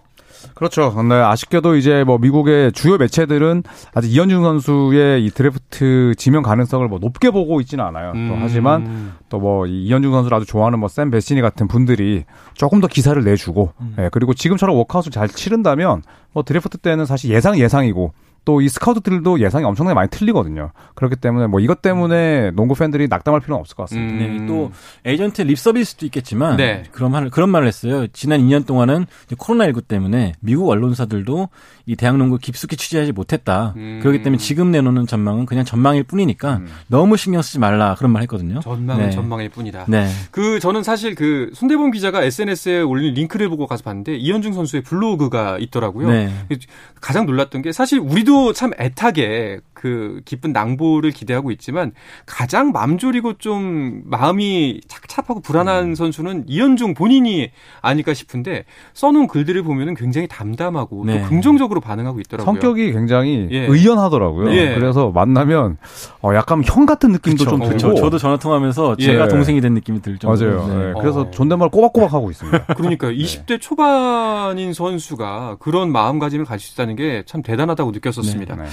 그렇죠. 0.53 0.93
근데 0.93 1.15
아쉽게도 1.15 1.75
이제 1.75 2.03
뭐 2.03 2.17
미국의 2.17 2.71
주요 2.71 2.97
매체들은 2.97 3.63
아직 3.93 4.11
이현중 4.11 4.43
선수의 4.43 5.25
이 5.25 5.29
드래프트 5.29 6.15
지명 6.17 6.43
가능성을 6.43 6.87
뭐 6.87 6.99
높게 6.99 7.31
보고 7.31 7.61
있지는 7.61 7.83
않아요. 7.85 8.13
또 8.13 8.37
하지만 8.39 8.85
음. 8.85 9.13
또 9.29 9.45
뭐 9.45 9.67
이현중 9.67 10.11
선수를 10.11 10.37
아주 10.37 10.45
좋아하는 10.45 10.79
뭐 10.79 10.95
샘 10.95 11.11
베시니 11.11 11.41
같은 11.41 11.67
분들이 11.67 12.25
조금 12.53 12.81
더 12.81 12.87
기사를 12.87 13.21
내주고, 13.23 13.73
예, 13.99 14.09
그리고 14.11 14.33
지금처럼 14.33 14.75
워크아웃을 14.77 15.11
잘 15.11 15.27
치른다면 15.27 16.03
뭐 16.33 16.43
드래프트 16.43 16.77
때는 16.79 17.05
사실 17.05 17.31
예상 17.31 17.57
예상이고 17.57 18.13
또 18.45 18.61
이 18.61 18.69
스카우트들도 18.69 19.39
예상이 19.39 19.65
엄청나게 19.65 19.95
많이 19.95 20.09
틀리거든요. 20.09 20.71
그렇기 20.95 21.15
때문에 21.15 21.47
뭐 21.47 21.59
이것 21.59 21.81
때문에 21.81 22.51
농구 22.51 22.75
팬들이 22.75 23.07
낙담할 23.07 23.41
필요는 23.41 23.59
없을 23.59 23.75
것 23.75 23.83
같습니다. 23.83 24.25
음. 24.25 24.37
네, 24.39 24.45
또 24.45 24.71
에이전트 25.05 25.41
립 25.43 25.57
서비스도 25.57 26.05
있겠지만 26.07 26.57
네. 26.57 26.83
그런 26.91 27.11
말 27.11 27.29
그런 27.29 27.49
말을 27.49 27.67
했어요. 27.67 28.07
지난 28.13 28.39
2년 28.41 28.65
동안은 28.65 29.05
이제 29.25 29.35
코로나 29.37 29.65
19 29.65 29.81
때문에 29.81 30.33
미국 30.39 30.69
언론사들도 30.69 31.49
이 31.87 31.95
대학 31.95 32.17
농구 32.17 32.37
깊숙이 32.37 32.77
취재하지 32.77 33.11
못했다. 33.11 33.73
음. 33.77 33.99
그렇기 34.01 34.21
때문에 34.21 34.37
지금 34.37 34.71
내놓는 34.71 35.07
전망은 35.07 35.45
그냥 35.45 35.65
전망일 35.65 36.03
뿐이니까 36.03 36.61
너무 36.87 37.17
신경 37.17 37.41
쓰지 37.41 37.59
말라 37.59 37.95
그런 37.97 38.11
말 38.11 38.21
했거든요. 38.23 38.59
전망은 38.59 39.05
네. 39.05 39.11
전망일 39.11 39.49
뿐이다. 39.49 39.85
네. 39.87 40.07
그 40.31 40.59
저는 40.59 40.83
사실 40.83 41.15
그 41.15 41.51
손대범 41.53 41.91
기자가 41.91 42.23
SNS에 42.23 42.81
올린 42.81 43.13
링크를 43.13 43.49
보고 43.49 43.67
가서 43.67 43.83
봤는데 43.83 44.15
이현중 44.17 44.53
선수의 44.53 44.83
블로그가 44.83 45.57
있더라고요. 45.59 46.09
네. 46.09 46.31
가장 46.99 47.25
놀랐던 47.25 47.61
게 47.61 47.71
사실 47.71 47.99
우리도 47.99 48.30
참 48.55 48.71
애타게 48.79 49.59
그 49.81 50.21
기쁜 50.25 50.51
낭보를 50.53 51.09
기대하고 51.09 51.49
있지만 51.51 51.91
가장 52.27 52.71
맘졸이고 52.71 53.33
좀 53.39 54.01
마음이 54.05 54.81
착잡하고 54.87 55.41
불안한 55.41 55.85
음. 55.85 55.95
선수는 55.95 56.43
이현중 56.47 56.93
본인이 56.93 57.49
아닐까 57.81 58.13
싶은데 58.13 58.65
써놓은 58.93 59.25
글들을 59.27 59.63
보면은 59.63 59.95
굉장히 59.95 60.27
담담하고 60.27 61.05
네. 61.05 61.21
또 61.23 61.27
긍정적으로 61.29 61.81
반응하고 61.81 62.19
있더라고요. 62.19 62.45
성격이 62.45 62.91
굉장히 62.91 63.47
예. 63.49 63.65
의연하더라고요. 63.65 64.51
예. 64.53 64.75
그래서 64.75 65.09
만나면 65.09 65.77
어, 66.21 66.35
약간 66.35 66.61
형 66.63 66.85
같은 66.85 67.11
느낌도 67.11 67.45
그쵸. 67.45 67.49
좀 67.49 67.61
어, 67.61 67.65
들고. 67.65 67.79
그렇죠. 67.79 67.95
저도 67.95 68.17
전화 68.19 68.37
통화하면서 68.37 68.97
예. 68.99 69.03
제가 69.03 69.27
동생이 69.29 69.61
된 69.61 69.73
느낌이 69.73 70.01
들 70.03 70.19
정도로. 70.19 70.57
맞아요. 70.57 70.67
네. 70.67 70.89
예, 70.89 70.93
그래서 70.99 71.21
어. 71.21 71.31
존댓말 71.31 71.69
꼬박꼬박 71.69 72.13
하고 72.13 72.29
있습니다. 72.29 72.65
그러니까요. 72.75 73.11
20대 73.13 73.59
초반인 73.59 74.73
선수가 74.73 75.57
그런 75.59 75.91
마음가짐을 75.91 76.45
가질 76.45 76.67
수 76.67 76.73
있다는 76.73 76.95
게 76.95 77.23
참 77.25 77.41
대단하다고 77.41 77.91
느꼈었습니다. 77.91 78.55
네. 78.55 78.63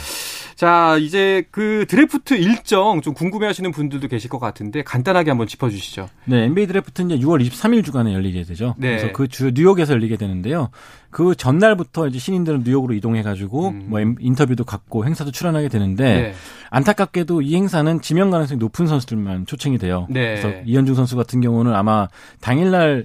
자, 0.59 0.97
이제 1.01 1.45
그 1.53 1.87
드래프트 1.89 2.35
일정 2.35 3.01
좀 3.01 3.15
궁금해 3.15 3.47
하시는 3.47 3.71
분들도 3.71 4.09
계실 4.09 4.29
것 4.29 4.41
같은데 4.41 4.83
간단하게 4.83 5.31
한번 5.31 5.47
짚어주시죠. 5.47 6.09
네, 6.25 6.47
NBA 6.47 6.67
드래프트는 6.67 7.13
이제 7.15 7.25
6월 7.25 7.41
23일 7.49 7.85
주간에 7.85 8.13
열리게 8.13 8.43
되죠. 8.43 8.75
네. 8.77 8.97
그래서 8.97 9.13
그 9.13 9.29
주 9.29 9.53
뉴욕에서 9.55 9.93
열리게 9.93 10.17
되는데요. 10.17 10.71
그 11.11 11.37
전날부터 11.37 12.09
이제 12.09 12.19
신인들은 12.19 12.63
뉴욕으로 12.65 12.93
이동해가지고 12.95 13.69
음. 13.69 13.87
뭐 13.89 14.01
인- 14.01 14.17
인터뷰도 14.19 14.65
갖고 14.65 15.07
행사도 15.07 15.31
출연하게 15.31 15.69
되는데 15.69 16.03
네. 16.23 16.35
안타깝게도 16.71 17.43
이 17.43 17.55
행사는 17.55 18.01
지명 18.01 18.31
가능성이 18.31 18.59
높은 18.59 18.89
선수들만 18.89 19.47
초청이 19.47 19.79
돼요. 19.79 20.09
네. 20.11 20.41
그래서 20.41 20.51
이현중 20.67 20.97
선수 20.97 21.15
같은 21.15 21.41
경우는 21.41 21.73
아마 21.73 22.09
당일날 22.41 23.05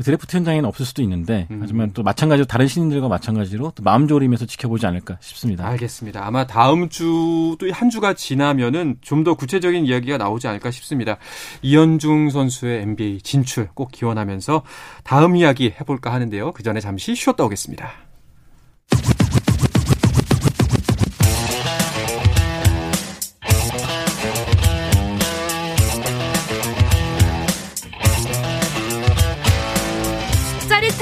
그 0.00 0.04
드래프트 0.04 0.34
현장에는 0.34 0.64
없을 0.66 0.86
수도 0.86 1.02
있는데 1.02 1.46
음. 1.50 1.58
하지만 1.60 1.92
또 1.92 2.02
마찬가지로 2.02 2.46
다른 2.46 2.66
신인들과 2.66 3.08
마찬가지로 3.08 3.72
또 3.74 3.82
마음 3.82 4.08
졸이면서 4.08 4.46
지켜보지 4.46 4.86
않을까 4.86 5.18
싶습니다. 5.20 5.66
알겠습니다. 5.66 6.24
아마 6.26 6.46
다음 6.46 6.88
주 6.88 7.56
또 7.58 7.70
한 7.70 7.90
주가 7.90 8.14
지나면은 8.14 8.96
좀 9.02 9.20
더 9.24 9.34
구체적인 9.34 9.84
이야기가 9.84 10.16
나오지 10.16 10.48
않을까 10.48 10.70
싶습니다. 10.70 11.18
이현중 11.60 12.30
선수의 12.30 12.80
NBA 12.82 13.20
진출 13.20 13.68
꼭 13.74 13.92
기원하면서 13.92 14.62
다음 15.04 15.36
이야기 15.36 15.74
해볼까 15.78 16.10
하는데요. 16.14 16.52
그 16.52 16.62
전에 16.62 16.80
잠시 16.80 17.14
쉬었다 17.14 17.44
오겠습니다. 17.44 18.09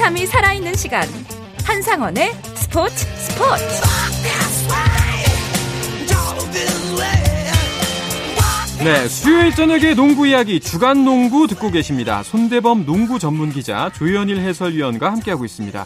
짜릿함이 0.09 0.25
살아있는 0.25 0.73
시간 0.75 1.07
한상원의 1.63 2.33
스포츠 2.55 3.05
스포츠 3.15 3.63
네, 8.83 9.07
수요일 9.07 9.53
저녁의 9.53 9.95
농구 9.95 10.25
이야기 10.25 10.59
주간 10.59 11.05
농구 11.05 11.47
듣고 11.47 11.69
계십니다. 11.69 12.23
손대범 12.23 12.85
농구 12.85 13.19
전문 13.19 13.51
기자 13.51 13.91
조현일 13.93 14.39
해설위원과 14.39 15.11
함께하고 15.11 15.45
있습니다. 15.45 15.85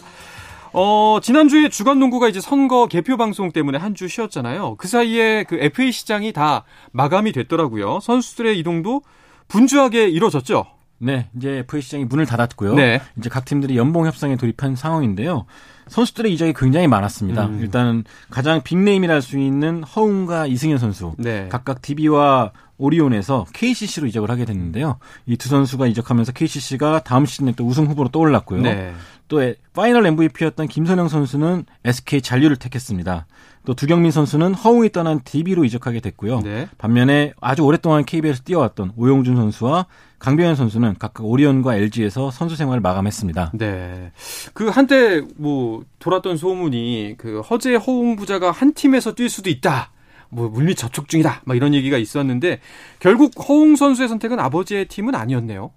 어, 0.73 1.19
지난주에 1.21 1.69
주간 1.69 1.99
농구가 1.99 2.29
이제 2.29 2.39
선거 2.39 2.87
개표 2.87 3.17
방송 3.17 3.51
때문에 3.51 3.77
한 3.77 3.93
주 3.93 4.07
쉬었잖아요. 4.07 4.75
그 4.77 4.87
사이에 4.87 5.43
그 5.43 5.57
FA 5.59 5.91
시장이 5.91 6.31
다 6.33 6.63
마감이 6.91 7.31
됐더라고요. 7.33 7.99
선수들의 8.01 8.57
이동도 8.59 9.01
분주하게 9.49 10.07
이루어졌죠. 10.07 10.65
네, 10.99 11.27
이제 11.35 11.59
FA 11.67 11.81
시장이 11.81 12.05
문을 12.05 12.25
닫았고요. 12.25 12.75
네. 12.75 13.01
이제 13.17 13.29
각 13.29 13.43
팀들이 13.45 13.77
연봉 13.77 14.05
협상에 14.05 14.35
돌입한 14.37 14.75
상황인데요. 14.75 15.45
선수들의 15.89 16.33
이적이 16.33 16.53
굉장히 16.55 16.87
많았습니다. 16.87 17.45
음. 17.47 17.59
일단 17.61 18.05
가장 18.29 18.61
big 18.63 18.78
name이라 18.78 19.13
할 19.15 19.21
수 19.21 19.37
있는 19.37 19.83
허웅과 19.83 20.47
이승현 20.47 20.77
선수. 20.77 21.13
네. 21.17 21.47
각각 21.49 21.81
DB와 21.81 22.51
오리온에서 22.77 23.45
KCC로 23.53 24.07
이적을 24.07 24.29
하게 24.31 24.45
됐는데요. 24.45 24.97
이 25.25 25.35
두 25.35 25.49
선수가 25.49 25.87
이적하면서 25.87 26.31
KCC가 26.31 27.03
다음 27.03 27.25
시즌에 27.25 27.53
또 27.57 27.65
우승 27.67 27.85
후보로 27.87 28.09
떠올랐고요. 28.09 28.61
네. 28.61 28.93
또 29.27 29.41
에- 29.43 29.55
final 29.73 30.05
MVP였던 30.05 30.67
김선형 30.67 31.09
선수는 31.09 31.65
SK 31.83 32.21
잔류를 32.21 32.55
택했습니다. 32.57 33.25
또 33.65 33.73
두경민 33.73 34.11
선수는 34.11 34.53
허웅이 34.53 34.89
떠난 34.91 35.21
DB로 35.23 35.63
이적하게 35.65 35.99
됐고요. 36.01 36.41
네. 36.41 36.67
반면에 36.77 37.33
아주 37.39 37.63
오랫동안 37.63 38.03
KBL에서 38.05 38.43
뛰어왔던 38.43 38.93
오용준 38.97 39.35
선수와 39.35 39.85
강병현 40.19 40.55
선수는 40.55 40.95
각각 40.99 41.25
오리온과 41.25 41.75
LG에서 41.75 42.31
선수 42.31 42.55
생활을 42.55 42.81
마감했습니다. 42.81 43.51
네. 43.55 44.11
그 44.53 44.69
한때 44.69 45.21
뭐 45.37 45.83
돌았던 45.99 46.37
소문이 46.37 47.15
그 47.17 47.41
허재 47.41 47.75
허웅 47.75 48.15
부자가 48.15 48.51
한 48.51 48.73
팀에서 48.73 49.15
뛸 49.15 49.29
수도 49.29 49.49
있다. 49.49 49.91
뭐 50.29 50.49
물밑 50.49 50.77
접촉 50.77 51.07
중이다. 51.09 51.41
막 51.45 51.55
이런 51.55 51.73
얘기가 51.73 51.97
있었는데 51.97 52.59
결국 52.99 53.33
허웅 53.47 53.75
선수의 53.75 54.09
선택은 54.09 54.39
아버지의 54.39 54.85
팀은 54.87 55.13
아니었네요. 55.13 55.71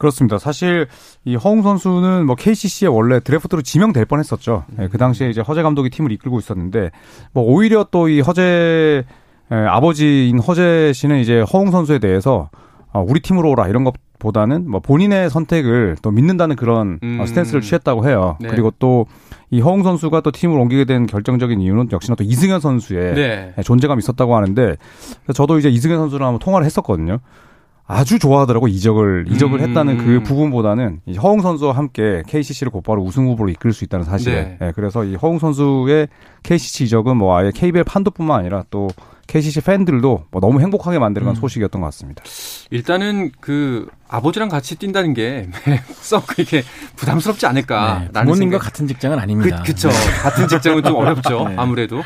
그렇습니다. 0.00 0.38
사실 0.38 0.88
이 1.24 1.36
허웅 1.36 1.62
선수는 1.62 2.26
뭐 2.26 2.34
KCC에 2.34 2.88
원래 2.88 3.20
드래프트로 3.20 3.62
지명될 3.62 4.06
뻔했었죠. 4.06 4.64
예, 4.80 4.88
그 4.88 4.98
당시에 4.98 5.30
이제 5.30 5.40
허재 5.40 5.62
감독이 5.62 5.90
팀을 5.90 6.10
이끌고 6.10 6.38
있었는데 6.40 6.90
뭐 7.32 7.44
오히려 7.44 7.84
또 7.90 8.08
이 8.08 8.20
허재 8.20 9.04
예, 9.52 9.54
아버지인 9.54 10.38
허재 10.40 10.92
씨는 10.94 11.18
이제 11.20 11.42
허웅 11.52 11.70
선수에 11.70 11.98
대해서 12.00 12.50
어, 12.92 13.04
우리 13.06 13.20
팀으로 13.20 13.50
오라 13.50 13.68
이런 13.68 13.84
것보다는 13.84 14.68
뭐 14.68 14.80
본인의 14.80 15.30
선택을 15.30 15.96
또 16.02 16.10
믿는다는 16.10 16.56
그런 16.56 16.94
어, 16.94 17.06
음. 17.06 17.26
스탠스를 17.26 17.60
취했다고 17.60 18.08
해요. 18.08 18.36
네. 18.40 18.48
그리고 18.48 18.72
또 18.78 19.06
이 19.52 19.60
허웅 19.60 19.82
선수가 19.82 20.20
또 20.20 20.30
팀을 20.30 20.56
옮기게 20.58 20.84
된 20.84 21.06
결정적인 21.06 21.60
이유는 21.60 21.88
역시나 21.90 22.14
또 22.14 22.22
이승현 22.22 22.60
선수의 22.60 23.14
네. 23.14 23.54
예, 23.58 23.62
존재감이 23.62 23.98
있었다고 23.98 24.36
하는데 24.36 24.76
저도 25.34 25.58
이제 25.58 25.68
이승현 25.68 25.98
선수랑 25.98 26.28
한번 26.28 26.38
통화를 26.38 26.64
했었거든요. 26.64 27.18
아주 27.90 28.20
좋아하더라고 28.20 28.68
이적을 28.68 29.26
이적을 29.30 29.58
음. 29.60 29.68
했다는 29.68 29.98
그 29.98 30.22
부분보다는 30.22 31.00
이 31.06 31.16
허웅 31.16 31.40
선수와 31.40 31.76
함께 31.76 32.22
KCC를 32.28 32.70
곧바로 32.70 33.02
우승 33.02 33.26
후보로 33.26 33.50
이끌 33.50 33.72
수 33.72 33.82
있다는 33.82 34.04
사실에 34.04 34.56
네. 34.60 34.68
예, 34.68 34.72
그래서 34.76 35.04
이 35.04 35.16
허웅 35.16 35.40
선수의 35.40 36.06
KCC 36.44 36.84
이적은 36.84 37.16
뭐 37.16 37.36
아예 37.36 37.50
KBL 37.52 37.82
판도뿐만 37.84 38.38
아니라 38.38 38.64
또 38.70 38.88
KCC 39.26 39.60
팬들도 39.60 40.24
뭐 40.30 40.40
너무 40.40 40.60
행복하게 40.60 40.98
만들어간 40.98 41.34
음. 41.34 41.40
소식이었던 41.40 41.80
것 41.80 41.86
같습니다. 41.86 42.22
일단은 42.70 43.30
그 43.40 43.88
아버지랑 44.08 44.48
같이 44.48 44.76
뛴다는 44.76 45.14
게 45.14 45.48
썩 46.00 46.26
그렇게 46.26 46.62
부담스럽지 46.96 47.42
네, 47.42 47.46
않을까라는 47.48 48.12
부모님과 48.12 48.54
생각. 48.54 48.58
같은 48.58 48.88
직장은 48.88 49.18
아닙니다. 49.18 49.62
그, 49.64 49.72
그쵸. 49.72 49.88
같은 50.22 50.48
직장은 50.48 50.82
좀 50.82 50.96
어렵죠. 50.96 51.48
네. 51.48 51.54
아무래도. 51.56 52.02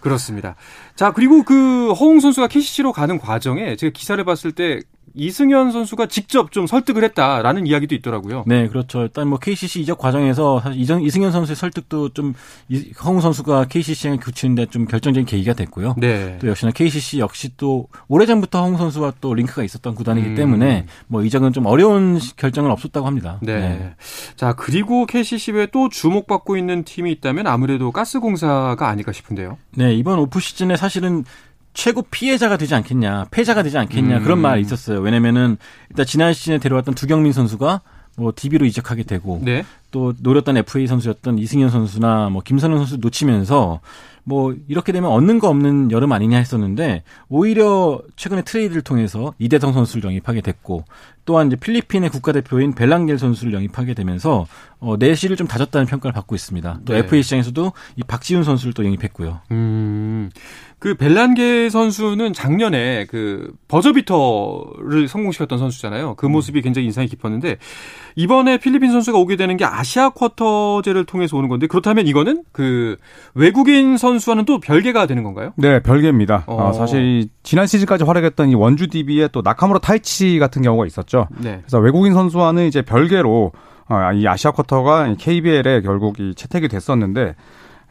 그렇습니다. 0.00 0.56
자, 0.96 1.12
그리고 1.12 1.44
그 1.44 1.92
허웅 1.92 2.18
선수가 2.18 2.48
KCC로 2.48 2.92
가는 2.92 3.18
과정에 3.18 3.76
제가 3.76 3.92
기사를 3.92 4.22
봤을 4.24 4.50
때 4.50 4.80
이승현 5.16 5.72
선수가 5.72 6.06
직접 6.06 6.52
좀 6.52 6.66
설득을 6.66 7.02
했다라는 7.04 7.66
이야기도 7.66 7.94
있더라고요. 7.94 8.44
네, 8.46 8.68
그렇죠. 8.68 9.02
일단 9.02 9.28
뭐 9.28 9.38
KCC 9.38 9.80
이적 9.80 9.98
과정에서 9.98 10.60
사실 10.60 10.78
이정, 10.80 11.02
이승현 11.02 11.32
선수의 11.32 11.56
설득도 11.56 12.10
좀 12.10 12.34
이- 12.68 12.92
허웅 13.02 13.20
선수가 13.20 13.64
KCC에 13.64 14.16
굳히는데 14.16 14.66
좀 14.66 14.84
결정적인 14.86 15.24
계기가 15.26 15.54
됐고요. 15.54 15.94
네. 15.96 16.38
또 16.40 16.48
역시나 16.48 16.70
KCC 16.72 17.18
역시 17.18 17.50
또 17.56 17.88
오래전부터 18.08 18.60
허웅 18.62 18.76
선수와 18.76 19.14
또 19.20 19.32
링크가 19.32 19.64
있었던 19.64 19.94
구단이기 19.94 20.28
음. 20.28 20.34
때문에 20.34 20.86
뭐 21.06 21.22
이적은 21.24 21.52
좀 21.54 21.64
어려운 21.66 22.18
시- 22.18 22.36
결정은 22.36 22.70
없었다고 22.70 23.06
합니다. 23.06 23.38
네. 23.42 23.94
자, 24.36 24.52
그리고 24.52 25.06
KCC 25.06 25.52
외에 25.52 25.66
또 25.72 25.88
주목받고 25.88 26.56
있는 26.58 26.84
팀이 26.84 27.10
있다면 27.12 27.46
아무래도 27.46 27.90
가스공사가 27.90 28.88
아닐까 28.88 29.12
싶은데요. 29.12 29.56
네, 29.76 29.94
이번 29.94 30.18
오프 30.18 30.40
시즌에 30.40 30.76
사실은 30.76 31.24
최고 31.76 32.00
피해자가 32.00 32.56
되지 32.56 32.74
않겠냐, 32.74 33.26
패자가 33.30 33.62
되지 33.62 33.76
않겠냐 33.76 34.18
음. 34.18 34.24
그런 34.24 34.38
말이 34.38 34.62
있었어요. 34.62 34.98
왜냐면은 35.00 35.58
일단 35.90 36.06
지난 36.06 36.32
시즌에 36.32 36.56
데려왔던 36.56 36.94
두경민 36.94 37.34
선수가 37.34 37.82
뭐 38.16 38.32
DB로 38.34 38.64
이적하게 38.64 39.02
되고 39.02 39.42
네. 39.44 39.62
또 39.90 40.14
노렸던 40.18 40.56
FA 40.56 40.86
선수였던 40.86 41.38
이승현 41.38 41.68
선수나 41.68 42.30
뭐 42.30 42.40
김선영 42.42 42.78
선수 42.78 42.96
놓치면서 42.96 43.80
뭐 44.24 44.54
이렇게 44.68 44.90
되면 44.90 45.10
얻는 45.10 45.38
거 45.38 45.50
없는 45.50 45.90
여름 45.90 46.12
아니냐 46.12 46.38
했었는데 46.38 47.02
오히려 47.28 48.00
최근에 48.16 48.42
트레이드를 48.42 48.80
통해서 48.80 49.34
이대성 49.38 49.74
선수를 49.74 50.04
영입하게 50.04 50.40
됐고 50.40 50.84
또한 51.26 51.48
이제 51.48 51.56
필리핀의 51.56 52.08
국가대표인 52.10 52.74
벨랑겔 52.74 53.18
선수를 53.18 53.52
영입하게 53.52 53.94
되면서 53.94 54.46
어, 54.78 54.96
내실을 54.98 55.36
좀 55.36 55.46
다졌다는 55.46 55.86
평가를 55.86 56.12
받고 56.12 56.34
있습니다. 56.34 56.80
또 56.84 56.92
네. 56.92 57.00
FA 57.00 57.22
시장에서도 57.22 57.72
이 57.96 58.02
박지훈 58.02 58.44
선수를 58.44 58.72
또 58.72 58.84
영입했고요. 58.84 59.40
음, 59.50 60.30
그 60.78 60.94
벨란게 60.94 61.70
선수는 61.70 62.34
작년에 62.34 63.06
그 63.06 63.54
버저비터를 63.68 65.08
성공시켰던 65.08 65.58
선수잖아요. 65.58 66.14
그 66.16 66.26
모습이 66.26 66.60
굉장히 66.60 66.86
인상이 66.86 67.08
깊었는데 67.08 67.56
이번에 68.14 68.58
필리핀 68.58 68.92
선수가 68.92 69.18
오게 69.18 69.36
되는 69.36 69.56
게 69.56 69.64
아시아 69.64 70.10
쿼터제를 70.10 71.06
통해서 71.06 71.38
오는 71.38 71.48
건데 71.48 71.66
그렇다면 71.66 72.06
이거는 72.06 72.44
그 72.52 72.96
외국인 73.34 73.96
선수와는 73.96 74.44
또 74.44 74.60
별개가 74.60 75.06
되는 75.06 75.22
건가요? 75.22 75.54
네, 75.56 75.80
별개입니다. 75.82 76.44
어. 76.46 76.68
어, 76.68 76.72
사실 76.74 77.02
이 77.02 77.28
지난 77.42 77.66
시즌까지 77.66 78.04
활약했던 78.04 78.50
이 78.50 78.54
원주 78.54 78.88
DB의 78.88 79.30
또 79.32 79.40
나카무라 79.40 79.78
타이치 79.78 80.38
같은 80.38 80.60
경우가 80.60 80.86
있었죠. 80.86 81.15
네. 81.38 81.58
그래서 81.60 81.78
외국인 81.78 82.14
선수와는 82.14 82.66
이제 82.66 82.82
별개로 82.82 83.52
어, 83.88 84.12
이 84.12 84.26
아시아 84.26 84.50
쿼터가 84.50 85.14
KBL에 85.18 85.80
결국 85.82 86.20
이 86.20 86.34
채택이 86.34 86.68
됐었는데 86.68 87.34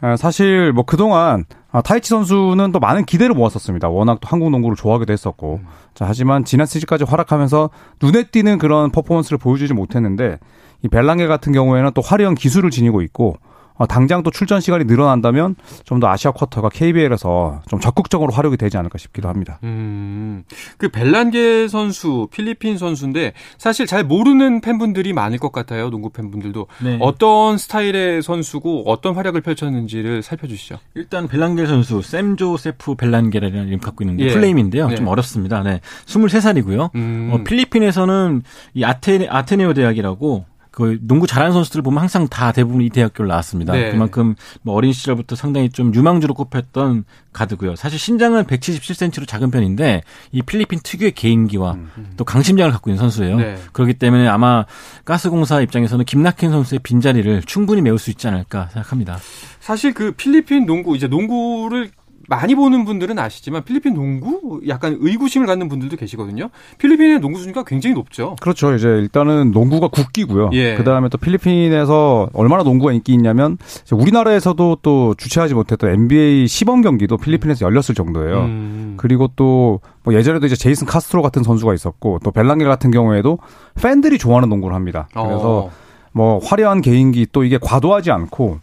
어, 0.01 0.15
사실 0.17 0.73
뭐 0.73 0.83
그동안 0.83 1.45
아, 1.71 1.81
타이치 1.81 2.09
선수는 2.09 2.71
또 2.71 2.79
많은 2.79 3.05
기대를 3.05 3.35
모았었습니다. 3.35 3.89
워낙 3.89 4.19
또 4.21 4.27
한국 4.29 4.49
농구를 4.49 4.77
좋아하기도 4.77 5.11
했었고. 5.11 5.59
자, 5.93 6.05
하지만 6.07 6.45
지난 6.45 6.65
시즌까지 6.65 7.03
활약하면서 7.03 7.69
눈에 8.01 8.23
띄는 8.23 8.59
그런 8.59 8.91
퍼포먼스를 8.91 9.37
보여주지 9.37 9.73
못했는데 9.73 10.39
이 10.83 10.87
벨랑게 10.87 11.27
같은 11.27 11.51
경우에는 11.51 11.91
또 11.93 12.01
화려한 12.01 12.35
기술을 12.35 12.69
지니고 12.69 13.01
있고 13.01 13.37
어, 13.77 13.85
당장 13.85 14.23
또 14.23 14.31
출전 14.31 14.61
시간이 14.61 14.85
늘어난다면 14.85 15.55
좀 15.83 15.95
더 15.99 16.07
아시아 16.09 16.31
쿼터가 16.31 16.69
KBL에서 16.69 17.61
좀 17.69 17.79
적극적으로 17.79 18.33
활용이 18.33 18.57
되지 18.57 18.77
않을까 18.77 18.97
싶기도 18.97 19.29
합니다. 19.29 19.59
음, 19.63 20.43
그 20.77 20.89
벨란게 20.89 21.69
선수, 21.69 22.27
필리핀 22.31 22.77
선수인데 22.77 23.31
사실 23.57 23.85
잘 23.85 24.03
모르는 24.03 24.59
팬분들이 24.59 25.13
많을 25.13 25.37
것 25.37 25.53
같아요. 25.53 25.89
농구 25.89 26.09
팬분들도 26.09 26.67
네. 26.83 26.97
어떤 26.99 27.57
스타일의 27.57 28.21
선수고 28.23 28.83
어떤 28.87 29.15
활약을 29.15 29.39
펼쳤는지를 29.41 30.21
살펴주시죠. 30.21 30.79
일단 30.95 31.27
벨란겔 31.29 31.65
선수 31.67 32.01
샘 32.01 32.35
조세프 32.35 32.95
벨란겔이라는 32.95 33.67
이름 33.67 33.79
갖고 33.79 34.03
있는데 34.03 34.25
예. 34.25 34.33
플레임인데요. 34.33 34.87
네. 34.89 34.95
좀 34.95 35.07
어렵습니다. 35.07 35.63
네. 35.63 35.79
23살이고요. 36.07 36.93
음. 36.95 37.29
어, 37.31 37.43
필리핀에서는 37.43 38.43
이 38.73 38.83
아테, 38.83 39.27
아테네오 39.29 39.73
대학이라고 39.73 40.45
그 40.75 40.99
농구 41.01 41.25
잘하는 41.25 41.53
선수들 41.53 41.81
보면 41.81 42.01
항상 42.01 42.27
다 42.27 42.51
대부분 42.51 42.81
이 42.81 42.89
대학교를 42.89 43.29
나왔습니다. 43.29 43.71
네. 43.71 43.91
그만큼 43.91 44.35
뭐 44.61 44.75
어린 44.75 44.91
시절부터 44.91 45.37
상당히 45.37 45.69
좀 45.69 45.95
유망주로 45.95 46.33
꼽혔던 46.33 47.05
가드고요. 47.31 47.77
사실 47.77 47.97
신장은 47.97 48.43
177cm로 48.43 49.25
작은 49.25 49.51
편인데 49.51 50.03
이 50.33 50.41
필리핀 50.41 50.79
특유의 50.83 51.13
개인기와 51.13 51.77
또 52.17 52.25
강심장을 52.25 52.69
갖고 52.73 52.89
있는 52.89 52.99
선수예요. 52.99 53.35
음. 53.35 53.39
네. 53.39 53.57
그렇기 53.71 53.93
때문에 53.93 54.27
아마 54.27 54.65
가스공사 55.05 55.61
입장에서는 55.61 56.03
김낙현 56.03 56.51
선수의 56.51 56.79
빈자리를 56.79 57.43
충분히 57.43 57.81
메울 57.81 57.97
수 57.97 58.09
있지 58.09 58.27
않을까 58.27 58.67
생각합니다. 58.73 59.17
사실 59.61 59.93
그 59.93 60.11
필리핀 60.11 60.65
농구 60.65 60.97
이제 60.97 61.07
농구를 61.07 61.89
많이 62.27 62.55
보는 62.55 62.85
분들은 62.85 63.17
아시지만 63.19 63.63
필리핀 63.63 63.93
농구 63.93 64.61
약간 64.67 64.97
의구심을 64.99 65.47
갖는 65.47 65.69
분들도 65.69 65.97
계시거든요. 65.97 66.49
필리핀의 66.77 67.19
농구 67.19 67.39
수준가 67.39 67.63
굉장히 67.63 67.93
높죠. 67.95 68.35
그렇죠. 68.41 68.73
이제 68.73 68.87
일단은 68.87 69.51
농구가 69.51 69.87
국기고요. 69.87 70.49
예. 70.53 70.75
그 70.75 70.83
다음에 70.83 71.09
또 71.09 71.17
필리핀에서 71.17 72.29
얼마나 72.33 72.63
농구가 72.63 72.91
인기 72.93 73.13
있냐면 73.13 73.57
우리나라에서도 73.91 74.77
또 74.81 75.15
주최하지 75.17 75.53
못했던 75.53 75.89
NBA 75.89 76.47
시범 76.47 76.81
경기도 76.81 77.17
필리핀에서 77.17 77.65
열렸을 77.65 77.95
정도예요. 77.95 78.39
음. 78.41 78.93
그리고 78.97 79.29
또 79.35 79.79
뭐 80.05 80.13
예전에도 80.13 80.45
이제 80.45 80.55
제이슨 80.55 80.87
카스트로 80.87 81.21
같은 81.21 81.43
선수가 81.43 81.73
있었고 81.73 82.19
또 82.23 82.31
벨랑게 82.31 82.63
같은 82.63 82.91
경우에도 82.91 83.39
팬들이 83.73 84.17
좋아하는 84.17 84.47
농구를 84.49 84.75
합니다. 84.75 85.07
그래서 85.11 85.65
어. 85.65 85.71
뭐 86.11 86.39
화려한 86.39 86.81
개인기 86.81 87.27
또 87.31 87.43
이게 87.43 87.57
과도하지 87.61 88.11
않고 88.11 88.45
어, 88.45 88.59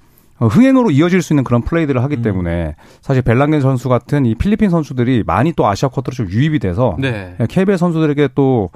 흥행으로 0.46 0.90
이어질 0.90 1.22
수 1.22 1.32
있는 1.32 1.44
그런 1.44 1.62
플레이들을 1.62 2.02
하기 2.04 2.16
음. 2.16 2.22
때문에 2.22 2.76
사실 3.00 3.22
벨랑게 3.22 3.60
선수 3.60 3.88
같은 3.88 4.26
이 4.26 4.34
필리핀 4.34 4.70
선수들이 4.70 5.24
많이 5.26 5.52
또 5.52 5.66
아시아 5.66 5.88
쿼터로 5.88 6.14
좀 6.14 6.30
유입이 6.30 6.58
돼서 6.58 6.96
네. 6.98 7.36
KBL 7.48 7.78
선수들에게 7.78 8.30
또 8.34 8.70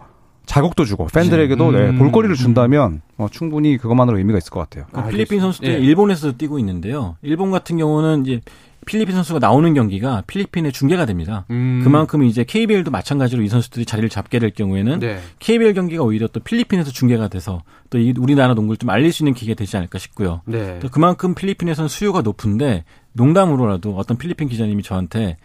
자극도 0.46 0.84
주고 0.84 1.06
팬들에게도 1.06 1.72
네, 1.72 1.88
음. 1.90 1.98
볼거리를 1.98 2.34
준다면 2.36 3.02
어, 3.18 3.26
충분히 3.30 3.76
그것만으로 3.76 4.18
의미가 4.18 4.38
있을 4.38 4.50
것 4.50 4.60
같아요. 4.60 4.86
그. 4.92 5.10
필리핀 5.10 5.40
선수들이 5.40 5.72
예. 5.72 5.78
일본에서 5.78 6.32
뛰고 6.32 6.58
있는데요. 6.60 7.16
일본 7.22 7.50
같은 7.50 7.76
경우는 7.76 8.24
이제 8.24 8.40
필리핀 8.86 9.14
선수가 9.14 9.40
나오는 9.40 9.74
경기가 9.74 10.22
필리핀에 10.26 10.70
중계가 10.70 11.04
됩니다. 11.04 11.44
음. 11.50 11.80
그만큼 11.84 12.24
이제 12.24 12.44
KBL도 12.44 12.90
마찬가지로 12.90 13.42
이 13.42 13.48
선수들이 13.48 13.84
자리를 13.84 14.08
잡게 14.08 14.38
될 14.38 14.50
경우에는 14.50 15.00
네. 15.00 15.18
KBL 15.40 15.74
경기가 15.74 16.02
오히려 16.02 16.28
또 16.28 16.40
필리핀에서 16.40 16.90
중계가 16.90 17.28
돼서 17.28 17.62
또 17.90 17.98
이 17.98 18.14
우리나라 18.18 18.54
농구를 18.54 18.76
좀 18.76 18.90
알릴 18.90 19.12
수 19.12 19.22
있는 19.22 19.34
기회가 19.34 19.56
되지 19.56 19.76
않을까 19.76 19.98
싶고요. 19.98 20.42
네. 20.46 20.78
또 20.80 20.88
그만큼 20.88 21.34
필리핀에서는 21.34 21.88
수요가 21.88 22.22
높은데 22.22 22.84
농담으로라도 23.12 23.96
어떤 23.96 24.16
필리핀 24.18 24.48
기자님이 24.48 24.82
저한테 24.82 25.36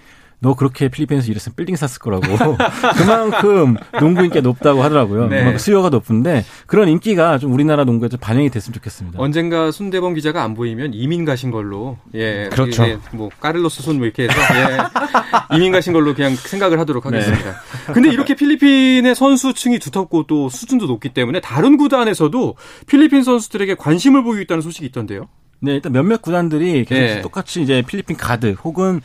너 0.44 0.56
그렇게 0.56 0.90
필리핀에서 0.90 1.28
일했으면 1.28 1.54
빌딩 1.56 1.76
샀을 1.76 2.00
거라고 2.00 2.26
그만큼 2.98 3.76
농구 4.00 4.24
인기가 4.24 4.42
높다고 4.42 4.82
하더라고요. 4.82 5.28
네. 5.28 5.38
그만큼 5.38 5.60
수요가 5.60 5.90
높은데 5.90 6.44
그런 6.66 6.90
인기가 6.90 7.38
좀 7.38 7.54
우리나라 7.54 7.84
농구에 7.84 8.10
좀 8.10 8.20
반영이 8.20 8.50
됐으면 8.50 8.74
좋겠습니다. 8.74 9.20
언젠가 9.22 9.70
손대범 9.72 10.16
기자가 10.16 10.42
안 10.44 10.56
보이면 10.56 10.96
이민 10.96 11.26
가신 11.26 11.52
걸로 11.52 11.98
예 12.16 12.50
그렇죠. 12.52 12.84
예, 12.86 12.98
뭐 13.14 13.30
까를로스 13.40 13.84
손 13.84 13.98
뭐 13.98 14.06
이렇게 14.08 14.24
해서 14.24 14.34
예, 14.34 14.78
이민 15.56 15.72
가신 15.72 15.94
걸로 15.94 16.16
그냥 16.16 16.34
생각을 16.36 16.80
하도록 16.80 17.06
하겠습니다. 17.06 17.56
근데 17.94 18.10
이렇게 18.10 18.34
필리핀의 18.34 19.14
선수층이 19.14 19.78
두텁고 19.78 20.26
또 20.26 20.50
수준도 20.50 20.88
높기 20.88 21.10
때문에 21.10 21.40
다른 21.40 21.78
구단에서도 21.78 22.56
필리핀 22.88 23.22
선수들에게 23.24 23.76
관심을 23.76 24.24
보이고 24.24 24.42
있다는 24.42 24.62
소식이 24.62 24.88
있던데요. 24.88 25.28
네, 25.60 25.76
일단 25.76 25.92
몇몇 25.92 26.24
구단들이 26.24 26.86
계속 26.86 27.18
예. 27.18 27.22
똑같이 27.22 27.62
이제 27.62 27.84
필리핀 27.86 28.18
가드 28.18 28.54
혹은 28.64 29.02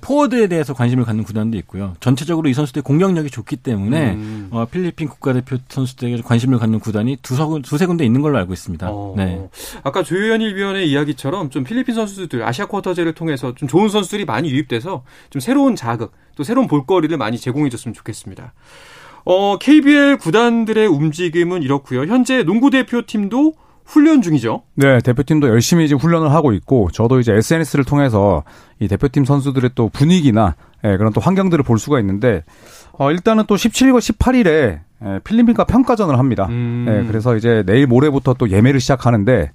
포워드에 0.00 0.48
대해서 0.48 0.74
관심을 0.74 1.04
갖는 1.04 1.22
구단도 1.22 1.56
있고요. 1.58 1.94
전체적으로 2.00 2.48
이 2.48 2.54
선수들의 2.54 2.82
공격력이 2.82 3.30
좋기 3.30 3.56
때문에 3.56 4.14
음. 4.14 4.48
어, 4.50 4.66
필리핀 4.66 5.08
국가대표 5.08 5.58
선수들에게 5.68 6.22
관심을 6.22 6.58
갖는 6.58 6.80
구단이 6.80 7.18
두서, 7.22 7.60
두세 7.62 7.86
군데 7.86 8.04
있는 8.04 8.20
걸로 8.20 8.36
알고 8.38 8.52
있습니다. 8.52 8.88
어, 8.90 9.14
네. 9.16 9.48
아까 9.84 10.02
조현일 10.02 10.56
위원의 10.56 10.90
이야기처럼 10.90 11.50
좀 11.50 11.62
필리핀 11.62 11.94
선수들 11.94 12.42
아시아 12.42 12.66
쿼터제를 12.66 13.12
통해서 13.12 13.54
좀 13.54 13.68
좋은 13.68 13.88
선수들이 13.88 14.24
많이 14.24 14.50
유입돼서 14.50 15.04
좀 15.30 15.40
새로운 15.40 15.76
자극 15.76 16.12
또 16.34 16.42
새로운 16.42 16.66
볼거리를 16.66 17.16
많이 17.16 17.38
제공해줬으면 17.38 17.94
좋겠습니다. 17.94 18.52
어, 19.24 19.58
KBL 19.58 20.18
구단들의 20.18 20.86
움직임은 20.86 21.62
이렇고요. 21.62 22.06
현재 22.06 22.42
농구 22.42 22.70
대표팀도 22.70 23.54
훈련 23.86 24.20
중이죠. 24.20 24.62
네, 24.74 24.98
대표팀도 24.98 25.48
열심히 25.48 25.86
지금 25.88 26.00
훈련을 26.00 26.32
하고 26.32 26.52
있고 26.52 26.90
저도 26.92 27.20
이제 27.20 27.32
SNS를 27.32 27.84
통해서 27.84 28.42
이 28.80 28.88
대표팀 28.88 29.24
선수들의 29.24 29.70
또 29.74 29.88
분위기나 29.88 30.56
예, 30.84 30.96
그런 30.96 31.12
또 31.12 31.20
환경들을 31.20 31.64
볼 31.64 31.78
수가 31.78 32.00
있는데 32.00 32.42
어, 32.92 33.10
일단은 33.10 33.44
또 33.46 33.54
17과 33.54 33.98
18일에 33.98 34.80
예, 35.04 35.20
필리핀과 35.24 35.64
평가전을 35.64 36.18
합니다. 36.18 36.46
음. 36.50 36.86
예, 36.88 37.06
그래서 37.06 37.36
이제 37.36 37.62
내일 37.66 37.86
모레부터 37.86 38.34
또 38.34 38.50
예매를 38.50 38.80
시작하는데 38.80 39.52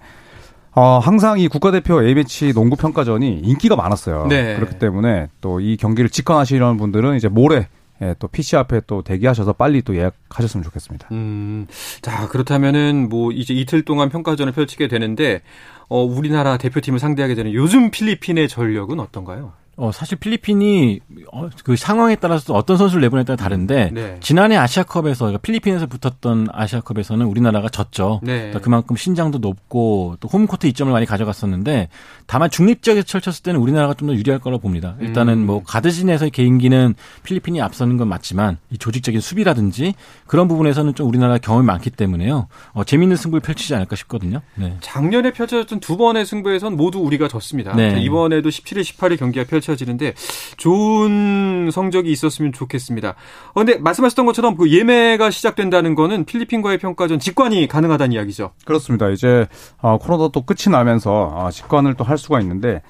어, 0.74 1.00
항상 1.00 1.38
이 1.38 1.50
국가대표 1.50 2.02
A매치 2.02 2.54
농구 2.54 2.78
평가전이 2.78 3.42
인기가 3.44 3.76
많았어요. 3.76 4.28
네. 4.30 4.56
그렇기 4.56 4.80
때문에 4.80 5.28
또 5.42 5.60
이 5.60 5.76
경기를 5.78 6.10
직관하시려는 6.10 6.78
분들은 6.78 7.16
이제 7.18 7.28
모레 7.28 7.68
예, 8.02 8.16
또 8.18 8.28
PC 8.28 8.56
앞에 8.56 8.82
또 8.88 9.04
대기하셔서 9.04 9.54
빨리 9.54 9.82
또 9.82 9.96
예약하셨으면 9.96 10.64
좋겠습니다. 10.64 11.10
음, 11.12 11.68
자, 12.02 12.28
그렇다면은 12.28 13.10
뭐 13.10 13.32
이제 13.32 13.54
이틀 13.54 13.84
동안 13.84 14.10
평가전을 14.10 14.54
펼치게 14.54 14.88
되는데, 14.88 15.42
어, 15.88 16.04
우리나라 16.04 16.58
대표팀을 16.58 17.00
상대하게 17.00 17.36
되는 17.36 17.54
요즘 17.54 17.92
필리핀의 17.92 18.48
전력은 18.48 19.00
어떤가요? 19.00 19.54
어, 19.78 19.92
사실 19.92 20.18
필리핀이 20.18 21.00
어, 21.32 21.50
그 21.64 21.76
상황에 21.76 22.16
따라서 22.16 22.54
어떤 22.54 22.78
선수를 22.78 23.02
내보냐에 23.02 23.24
따라 23.24 23.38
다른데 23.38 23.92
네. 23.94 24.18
지난해 24.20 24.58
아시아컵에서 24.58 25.26
그러니까 25.26 25.42
필리핀에서 25.42 25.88
붙었던 25.88 26.48
아시아컵에서는 26.52 27.26
우리나라가 27.26 27.70
졌죠. 27.70 28.20
네. 28.22 28.38
그러니까 28.38 28.60
그만큼 28.60 28.96
신장도 28.96 29.40
높고 29.40 30.18
또 30.20 30.28
홈코트 30.28 30.68
이점을 30.68 30.92
많이 30.92 31.06
가져갔었는데 31.06 31.88
다만 32.28 32.50
중립적에 32.50 33.02
펼쳤을 33.04 33.44
때는 33.44 33.60
우리나라가 33.60 33.94
좀 33.96 34.08
더 34.08 34.16
유리할 34.16 34.40
거라고 34.42 34.62
봅니다. 34.62 34.96
일단은 35.00 35.34
음. 35.34 35.46
뭐 35.46 35.64
가드진에서의 35.64 36.32
개인기는 36.32 36.96
필리핀이 37.24 37.62
앞서는 37.62 37.98
건 37.98 38.08
맞지만 38.10 38.58
이 38.72 38.78
조직적인 38.78 39.22
수비라든지 39.22 39.94
그런 40.28 40.48
부분에서는 40.48 40.96
좀 40.96 41.08
우리나라 41.08 41.38
경험이 41.38 41.66
많기 41.66 41.90
때문에요. 41.92 42.48
어, 42.74 42.84
재밌는 42.84 43.16
승부를 43.16 43.42
펼치지 43.42 43.74
않을까 43.76 43.96
싶거든요. 43.96 44.42
네. 44.56 44.76
작년에 44.82 45.32
펼쳐졌던 45.32 45.80
두 45.80 45.98
번의 45.98 46.26
승부에선 46.26 46.76
모두 46.76 47.00
우리가 47.00 47.28
졌습니다. 47.28 47.74
네. 47.76 47.92
자, 47.92 47.98
이번에도 47.98 48.50
17일, 48.50 48.82
18일 48.82 49.18
경기가 49.20 49.46
펼 49.46 49.61
펼쳐지는데 49.62 50.14
좋은 50.58 51.70
성적이 51.72 52.12
있었으면 52.12 52.52
좋겠습니다. 52.52 53.10
어, 53.10 53.54
근데 53.54 53.78
말씀하셨던 53.78 54.26
것처럼 54.26 54.56
그 54.56 54.72
예매가 54.72 55.30
시작된다는 55.32 55.96
거는 55.96 56.26
필리핀과의 56.26 56.78
평가전 56.78 57.20
직관이 57.20 57.68
가능하다는 57.68 58.14
이야기죠. 58.14 58.52
그렇습니다. 58.66 59.10
이제 59.10 59.48
어, 59.82 59.98
코로나 59.98 60.30
또 60.30 60.42
끝이 60.42 60.72
나면서 60.72 61.32
어, 61.36 61.50
직관을 61.52 61.96
또 61.96 62.02
할 62.04 62.18
수가 62.18 62.42
있는데 62.42 62.82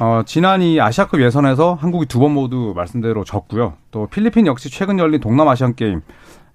어, 0.00 0.22
지난 0.24 0.62
이 0.62 0.80
아시아컵 0.80 1.20
예선에서 1.20 1.74
한국이 1.74 2.06
두 2.06 2.20
번 2.20 2.32
모두 2.32 2.72
말씀대로 2.76 3.24
졌고요. 3.24 3.74
또 3.90 4.06
필리핀 4.06 4.46
역시 4.46 4.70
최근 4.70 4.98
열린 4.98 5.20
동남아시안 5.20 5.74
게임 5.74 6.00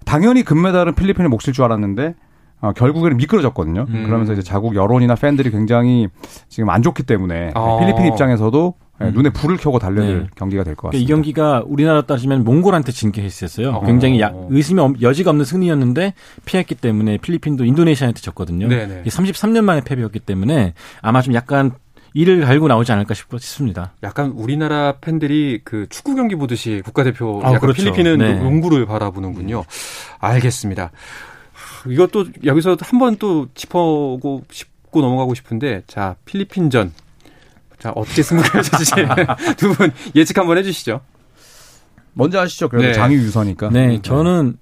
당연히 0.04 0.42
금메달은 0.42 0.94
필리핀의 0.94 1.28
몫일 1.28 1.52
줄 1.52 1.64
알았는데 1.64 2.14
어, 2.62 2.72
결국에는 2.72 3.18
미끄러졌거든요. 3.18 3.84
음. 3.88 4.04
그러면서 4.06 4.32
이제 4.32 4.42
자국 4.42 4.74
여론이나 4.74 5.14
팬들이 5.14 5.50
굉장히 5.50 6.08
지금 6.48 6.70
안 6.70 6.82
좋기 6.82 7.02
때문에 7.02 7.52
어. 7.54 7.78
필리핀 7.78 8.06
입장에서도 8.06 8.74
예, 9.02 9.10
눈에 9.10 9.28
불을 9.30 9.56
켜고 9.58 9.78
달려들 9.78 10.20
네. 10.20 10.26
경기가 10.36 10.64
될것 10.64 10.90
그러니까 10.90 10.96
이 10.96 11.00
같습니다. 11.02 11.14
경기가 11.14 11.62
우리나라 11.66 12.02
따지면 12.02 12.44
몽골한테 12.44 12.92
진 12.92 13.12
케이스였어요. 13.12 13.70
어. 13.70 13.84
굉장히 13.84 14.20
야- 14.20 14.32
의심이 14.48 14.80
없- 14.80 15.02
여지가 15.02 15.30
없는 15.30 15.44
승리였는데 15.44 16.14
피했기 16.46 16.74
때문에 16.74 17.18
필리핀도 17.18 17.64
인도네시아한테 17.66 18.20
졌거든요. 18.22 18.68
네네. 18.68 19.00
이게 19.02 19.10
33년 19.10 19.62
만에 19.64 19.82
패배였기 19.82 20.20
때문에 20.20 20.72
아마 21.02 21.20
좀 21.20 21.34
약간 21.34 21.72
이를 22.14 22.40
갈고 22.46 22.68
나오지 22.68 22.90
않을까 22.92 23.12
싶- 23.12 23.26
싶습니다. 23.38 23.92
약간 24.02 24.30
우리나라 24.30 24.92
팬들이 25.02 25.60
그 25.62 25.86
축구 25.90 26.14
경기 26.14 26.34
보듯이 26.34 26.80
국가대표 26.82 27.42
아, 27.44 27.58
그렇죠. 27.58 27.82
필리핀은 27.82 28.16
네. 28.18 28.32
농구를 28.38 28.86
바라보는군요. 28.86 29.64
알겠습니다. 30.20 30.90
이것도 31.86 32.26
여기서 32.44 32.76
한 32.80 32.98
번 32.98 33.16
또 33.18 33.48
짚어고 33.54 34.44
짚고 34.50 35.00
넘어가고 35.02 35.34
싶은데 35.34 35.82
자 35.86 36.16
필리핀전 36.24 36.92
자 37.78 37.90
어떻게 37.94 38.22
승부가 38.22 38.50
펼쳐질지 38.52 38.92
두 39.58 39.74
분 39.74 39.92
예측 40.14 40.38
한번 40.38 40.58
해주시죠. 40.58 41.00
먼저 42.14 42.40
하시죠. 42.40 42.68
그래도 42.68 42.88
네. 42.88 42.92
장위 42.94 43.16
유서니까. 43.16 43.68
네, 43.70 44.00
저는 44.02 44.56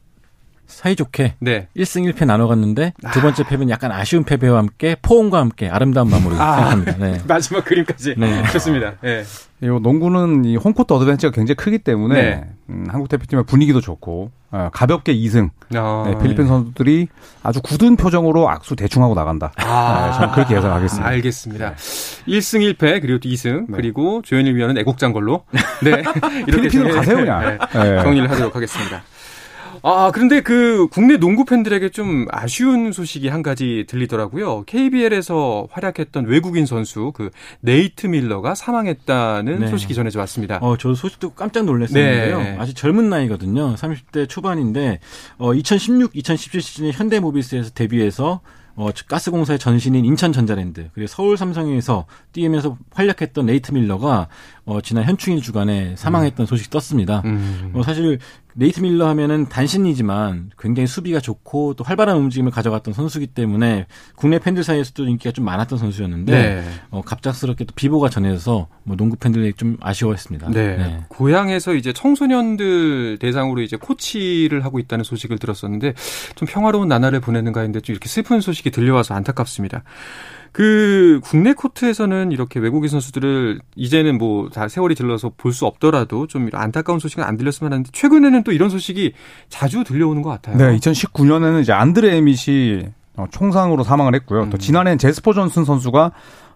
사이좋게 0.67 1.35
네. 1.41 1.69
1승 1.77 2.11
1패 2.13 2.27
나눠 2.27 2.47
갔는데 2.49 2.93
두 3.13 3.21
번째 3.21 3.45
패배는 3.45 3.71
약간 3.71 3.93
아쉬운 3.93 4.25
패배와 4.25 4.59
함께 4.59 4.97
포옹과 5.03 5.39
함께 5.39 5.69
아름다운 5.69 6.09
마무리 6.11 6.35
아. 6.37 6.57
생각합니다. 6.57 6.97
네. 6.99 7.21
마지막 7.29 7.65
그림까지 7.65 8.15
네. 8.19 8.43
좋습니다. 8.53 8.95
네. 9.03 9.23
이 9.63 9.67
농구는 9.67 10.45
이 10.45 10.57
홈코트 10.57 10.93
어드밴티지가 10.93 11.33
굉장히 11.33 11.57
크기 11.57 11.79
때문에 11.79 12.15
네. 12.15 12.45
음, 12.71 12.87
한국 12.91 13.09
대표팀의 13.09 13.45
분위기도 13.45 13.81
좋고 13.81 14.31
어, 14.51 14.69
가볍게 14.73 15.15
2승 15.15 15.51
어, 15.77 16.05
네, 16.07 16.19
필리핀 16.23 16.47
선수들이 16.47 17.09
아주 17.43 17.61
굳은 17.63 17.97
표정으로 17.97 18.49
악수 18.51 18.77
대충 18.77 19.03
하고 19.03 19.15
나간다. 19.15 19.53
아, 19.57 20.07
네, 20.11 20.13
저는 20.19 20.35
그렇게 20.35 20.57
예상하겠습니다. 20.57 21.09
알겠습니다. 21.09 21.75
1승 21.75 22.75
1패 22.77 23.01
그리고 23.01 23.19
또 23.21 23.29
2승 23.29 23.67
네. 23.69 23.77
그리고 23.77 24.23
조현일 24.23 24.55
위원은 24.57 24.79
애국장 24.79 25.13
걸로 25.13 25.45
네 25.83 25.91
이렇게 26.47 26.69
필리핀으로 26.69 26.89
정- 26.93 26.97
가세요 27.01 27.17
그냥. 27.17 27.41
네, 27.41 27.59
네. 27.73 28.03
정리를 28.03 28.31
하도록 28.31 28.55
하겠습니다. 28.55 29.03
아 29.87 30.11
그런데 30.15 30.41
그 30.41 30.89
국내 30.91 31.19
농구 31.19 31.45
팬들에게 31.45 31.91
좀 31.91 32.25
아쉬운 32.31 32.91
소식이 32.91 33.29
한 33.29 33.43
가지 33.43 33.85
들리더라고요. 33.87 34.65
KBL에서 34.65 35.69
활약했던 35.71 36.25
외국인 36.25 36.65
선수 36.65 37.13
그 37.15 37.29
네이트 37.61 38.07
밀러가 38.07 38.55
사망했다는 38.55 39.59
네. 39.61 39.69
소식이 39.69 39.93
전해져 39.93 40.21
왔습니다. 40.21 40.57
어, 40.63 40.79
저 40.79 40.95
소식 40.95 41.21
듣고 41.21 41.35
깜짝 41.35 41.67
놀랐었는데요. 41.67 42.39
네. 42.39 42.57
아직 42.59 42.75
젊은 42.75 43.11
나이거든요. 43.11 43.75
30대 43.75 44.27
초반인데, 44.27 45.01
어, 45.37 45.53
2016, 45.53 46.13
2017 46.15 46.63
시즌에 46.63 46.91
현대모비스에서 46.91 47.73
데뷔해서, 47.75 48.41
어, 48.77 48.89
가스공사의 49.07 49.59
전신인 49.59 50.05
인천전자랜드, 50.05 50.89
그리고 50.95 51.07
서울 51.07 51.37
삼성에서 51.37 52.07
뛰면서 52.33 52.77
활약했던 52.93 53.47
네이트 53.47 53.73
밀러가, 53.73 54.29
어, 54.67 54.81
지난 54.81 55.05
현충일 55.05 55.43
주간에 55.43 55.95
사망했던 55.97 56.47
소식이 56.47 56.71
떴습니다. 56.71 57.21
음. 57.27 57.73
어, 57.75 57.83
사실 57.83 58.19
네이트 58.55 58.81
밀러 58.81 59.09
하면은 59.09 59.47
단신이지만 59.49 60.53
굉장히 60.59 60.87
수비가 60.87 61.21
좋고 61.21 61.75
또 61.75 61.85
활발한 61.85 62.17
움직임을 62.17 62.51
가져갔던 62.53 62.95
선수기 62.95 63.27
때문에 63.27 63.87
국내 64.15 64.39
팬들 64.39 64.63
사이에서도 64.63 65.07
인기가 65.07 65.33
좀 65.33 65.45
많았던 65.45 65.77
선수였는데 65.77 66.33
네. 66.33 66.65
어, 66.91 67.03
갑작스럽게 67.03 67.65
또 67.65 67.75
비보가 67.75 68.09
전해져서 68.09 68.69
뭐 68.85 68.97
농구 68.97 69.17
팬들이 69.17 69.53
좀 69.55 69.77
아쉬워했습니다. 69.81 70.51
네. 70.51 71.01
고향에서 71.09 71.75
이제 71.75 71.93
청소년들 71.93 73.19
대상으로 73.19 73.61
이제 73.61 73.77
코치를 73.77 74.65
하고 74.65 74.79
있다는 74.79 75.05
소식을 75.05 75.39
들었었는데 75.39 75.95
좀 76.37 76.49
평화로운 76.49 76.89
나날을 76.89 77.21
보내는가 77.21 77.61
했는데 77.61 77.81
좀 77.81 77.93
이렇게 77.93 78.09
슬픈 78.09 78.41
소식이 78.41 78.71
들려와서 78.71 79.15
안타깝습니다. 79.15 79.83
그 80.55 81.19
국내 81.25 81.53
코트에서는 81.53 82.31
이렇게 82.31 82.61
외국인 82.61 82.89
선수들을 82.89 83.59
이제는 83.75 84.19
뭐 84.19 84.49
다 84.51 84.69
세월이 84.69 84.95
들러서 84.95 85.33
볼 85.37 85.53
수 85.53 85.67
없더라도 85.67 86.29
좀 86.29 86.49
안타까운 86.53 87.01
소식은 87.01 87.25
안 87.25 87.37
들렸으면 87.37 87.73
하는데 87.73 87.91
최근에는 87.93 88.45
또 88.45 88.53
이런 88.53 88.71
소식이 88.71 89.15
자주 89.49 89.83
들려오는 89.83 90.23
것 90.23 90.31
같아요. 90.31 90.57
네, 90.57 90.77
2019년에는 90.79 91.61
이제 91.61 91.73
안드레 91.73 92.17
에밋이 92.17 92.85
어, 93.17 93.27
총상으로 93.33 93.83
사망을 93.83 94.15
했고요. 94.15 94.45
음. 94.45 94.51
또 94.51 94.57
지난해엔 94.57 94.99
제스퍼 94.99 95.33
존슨 95.33 95.65
선수가 95.65 96.13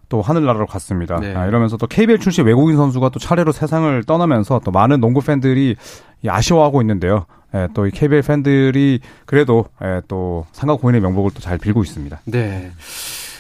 또 0.09 0.23
하늘나라로 0.23 0.67
갔습니다. 0.67 1.19
네. 1.19 1.35
아, 1.35 1.47
이러면서 1.47 1.77
또 1.77 1.89
KBL 1.89 2.21
출신 2.21 2.45
외국인 2.47 2.77
선수가 2.77 3.09
또 3.09 3.19
차례로 3.19 3.51
세상을 3.51 4.05
떠나면서 4.05 4.61
또 4.65 4.71
많은 4.71 5.01
농구 5.01 5.21
팬들이 5.21 5.75
이 6.23 6.29
아쉬워하고 6.29 6.81
있는데요. 6.83 7.27
예, 7.55 7.67
또 7.75 7.85
이 7.87 7.91
KBL 7.91 8.23
팬들이 8.23 9.01
그래도 9.27 9.65
예, 9.83 10.03
또 10.07 10.47
상가 10.53 10.77
고인의 10.77 11.01
명복을 11.01 11.33
또 11.33 11.41
잘 11.41 11.59
빌고 11.59 11.83
있습니다. 11.83 12.21
네. 12.27 12.71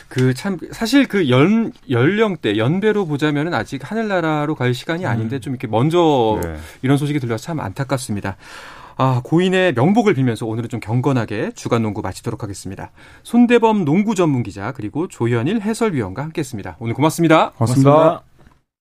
그 0.08 0.32
참 0.34 0.58
사실 0.72 1.06
그 1.06 1.28
연 1.28 1.72
연령대 1.90 2.56
연배로 2.56 3.06
보자면은 3.06 3.52
아직 3.54 3.90
하늘나라로 3.90 4.54
갈 4.54 4.72
시간이 4.74 5.04
아닌데 5.06 5.38
좀 5.38 5.52
이렇게 5.52 5.66
먼저 5.66 6.40
네. 6.42 6.56
이런 6.82 6.96
소식이 6.96 7.20
들려서 7.20 7.44
참 7.44 7.60
안타깝습니다. 7.60 8.36
아, 9.00 9.20
고인의 9.22 9.74
명복을 9.74 10.14
빌면서 10.14 10.44
오늘은 10.46 10.68
좀 10.70 10.80
경건하게 10.80 11.52
주간 11.54 11.82
농구 11.82 12.02
마치도록 12.02 12.42
하겠습니다. 12.42 12.90
손대범 13.22 13.84
농구 13.84 14.16
전문 14.16 14.42
기자 14.42 14.72
그리고 14.72 15.06
조현일 15.06 15.60
해설위원과 15.60 16.22
함께했습니다. 16.24 16.78
오늘 16.80 16.94
고맙습니다. 16.94 17.50
고맙습니다. 17.52 17.90
고맙습니다. 17.92 18.27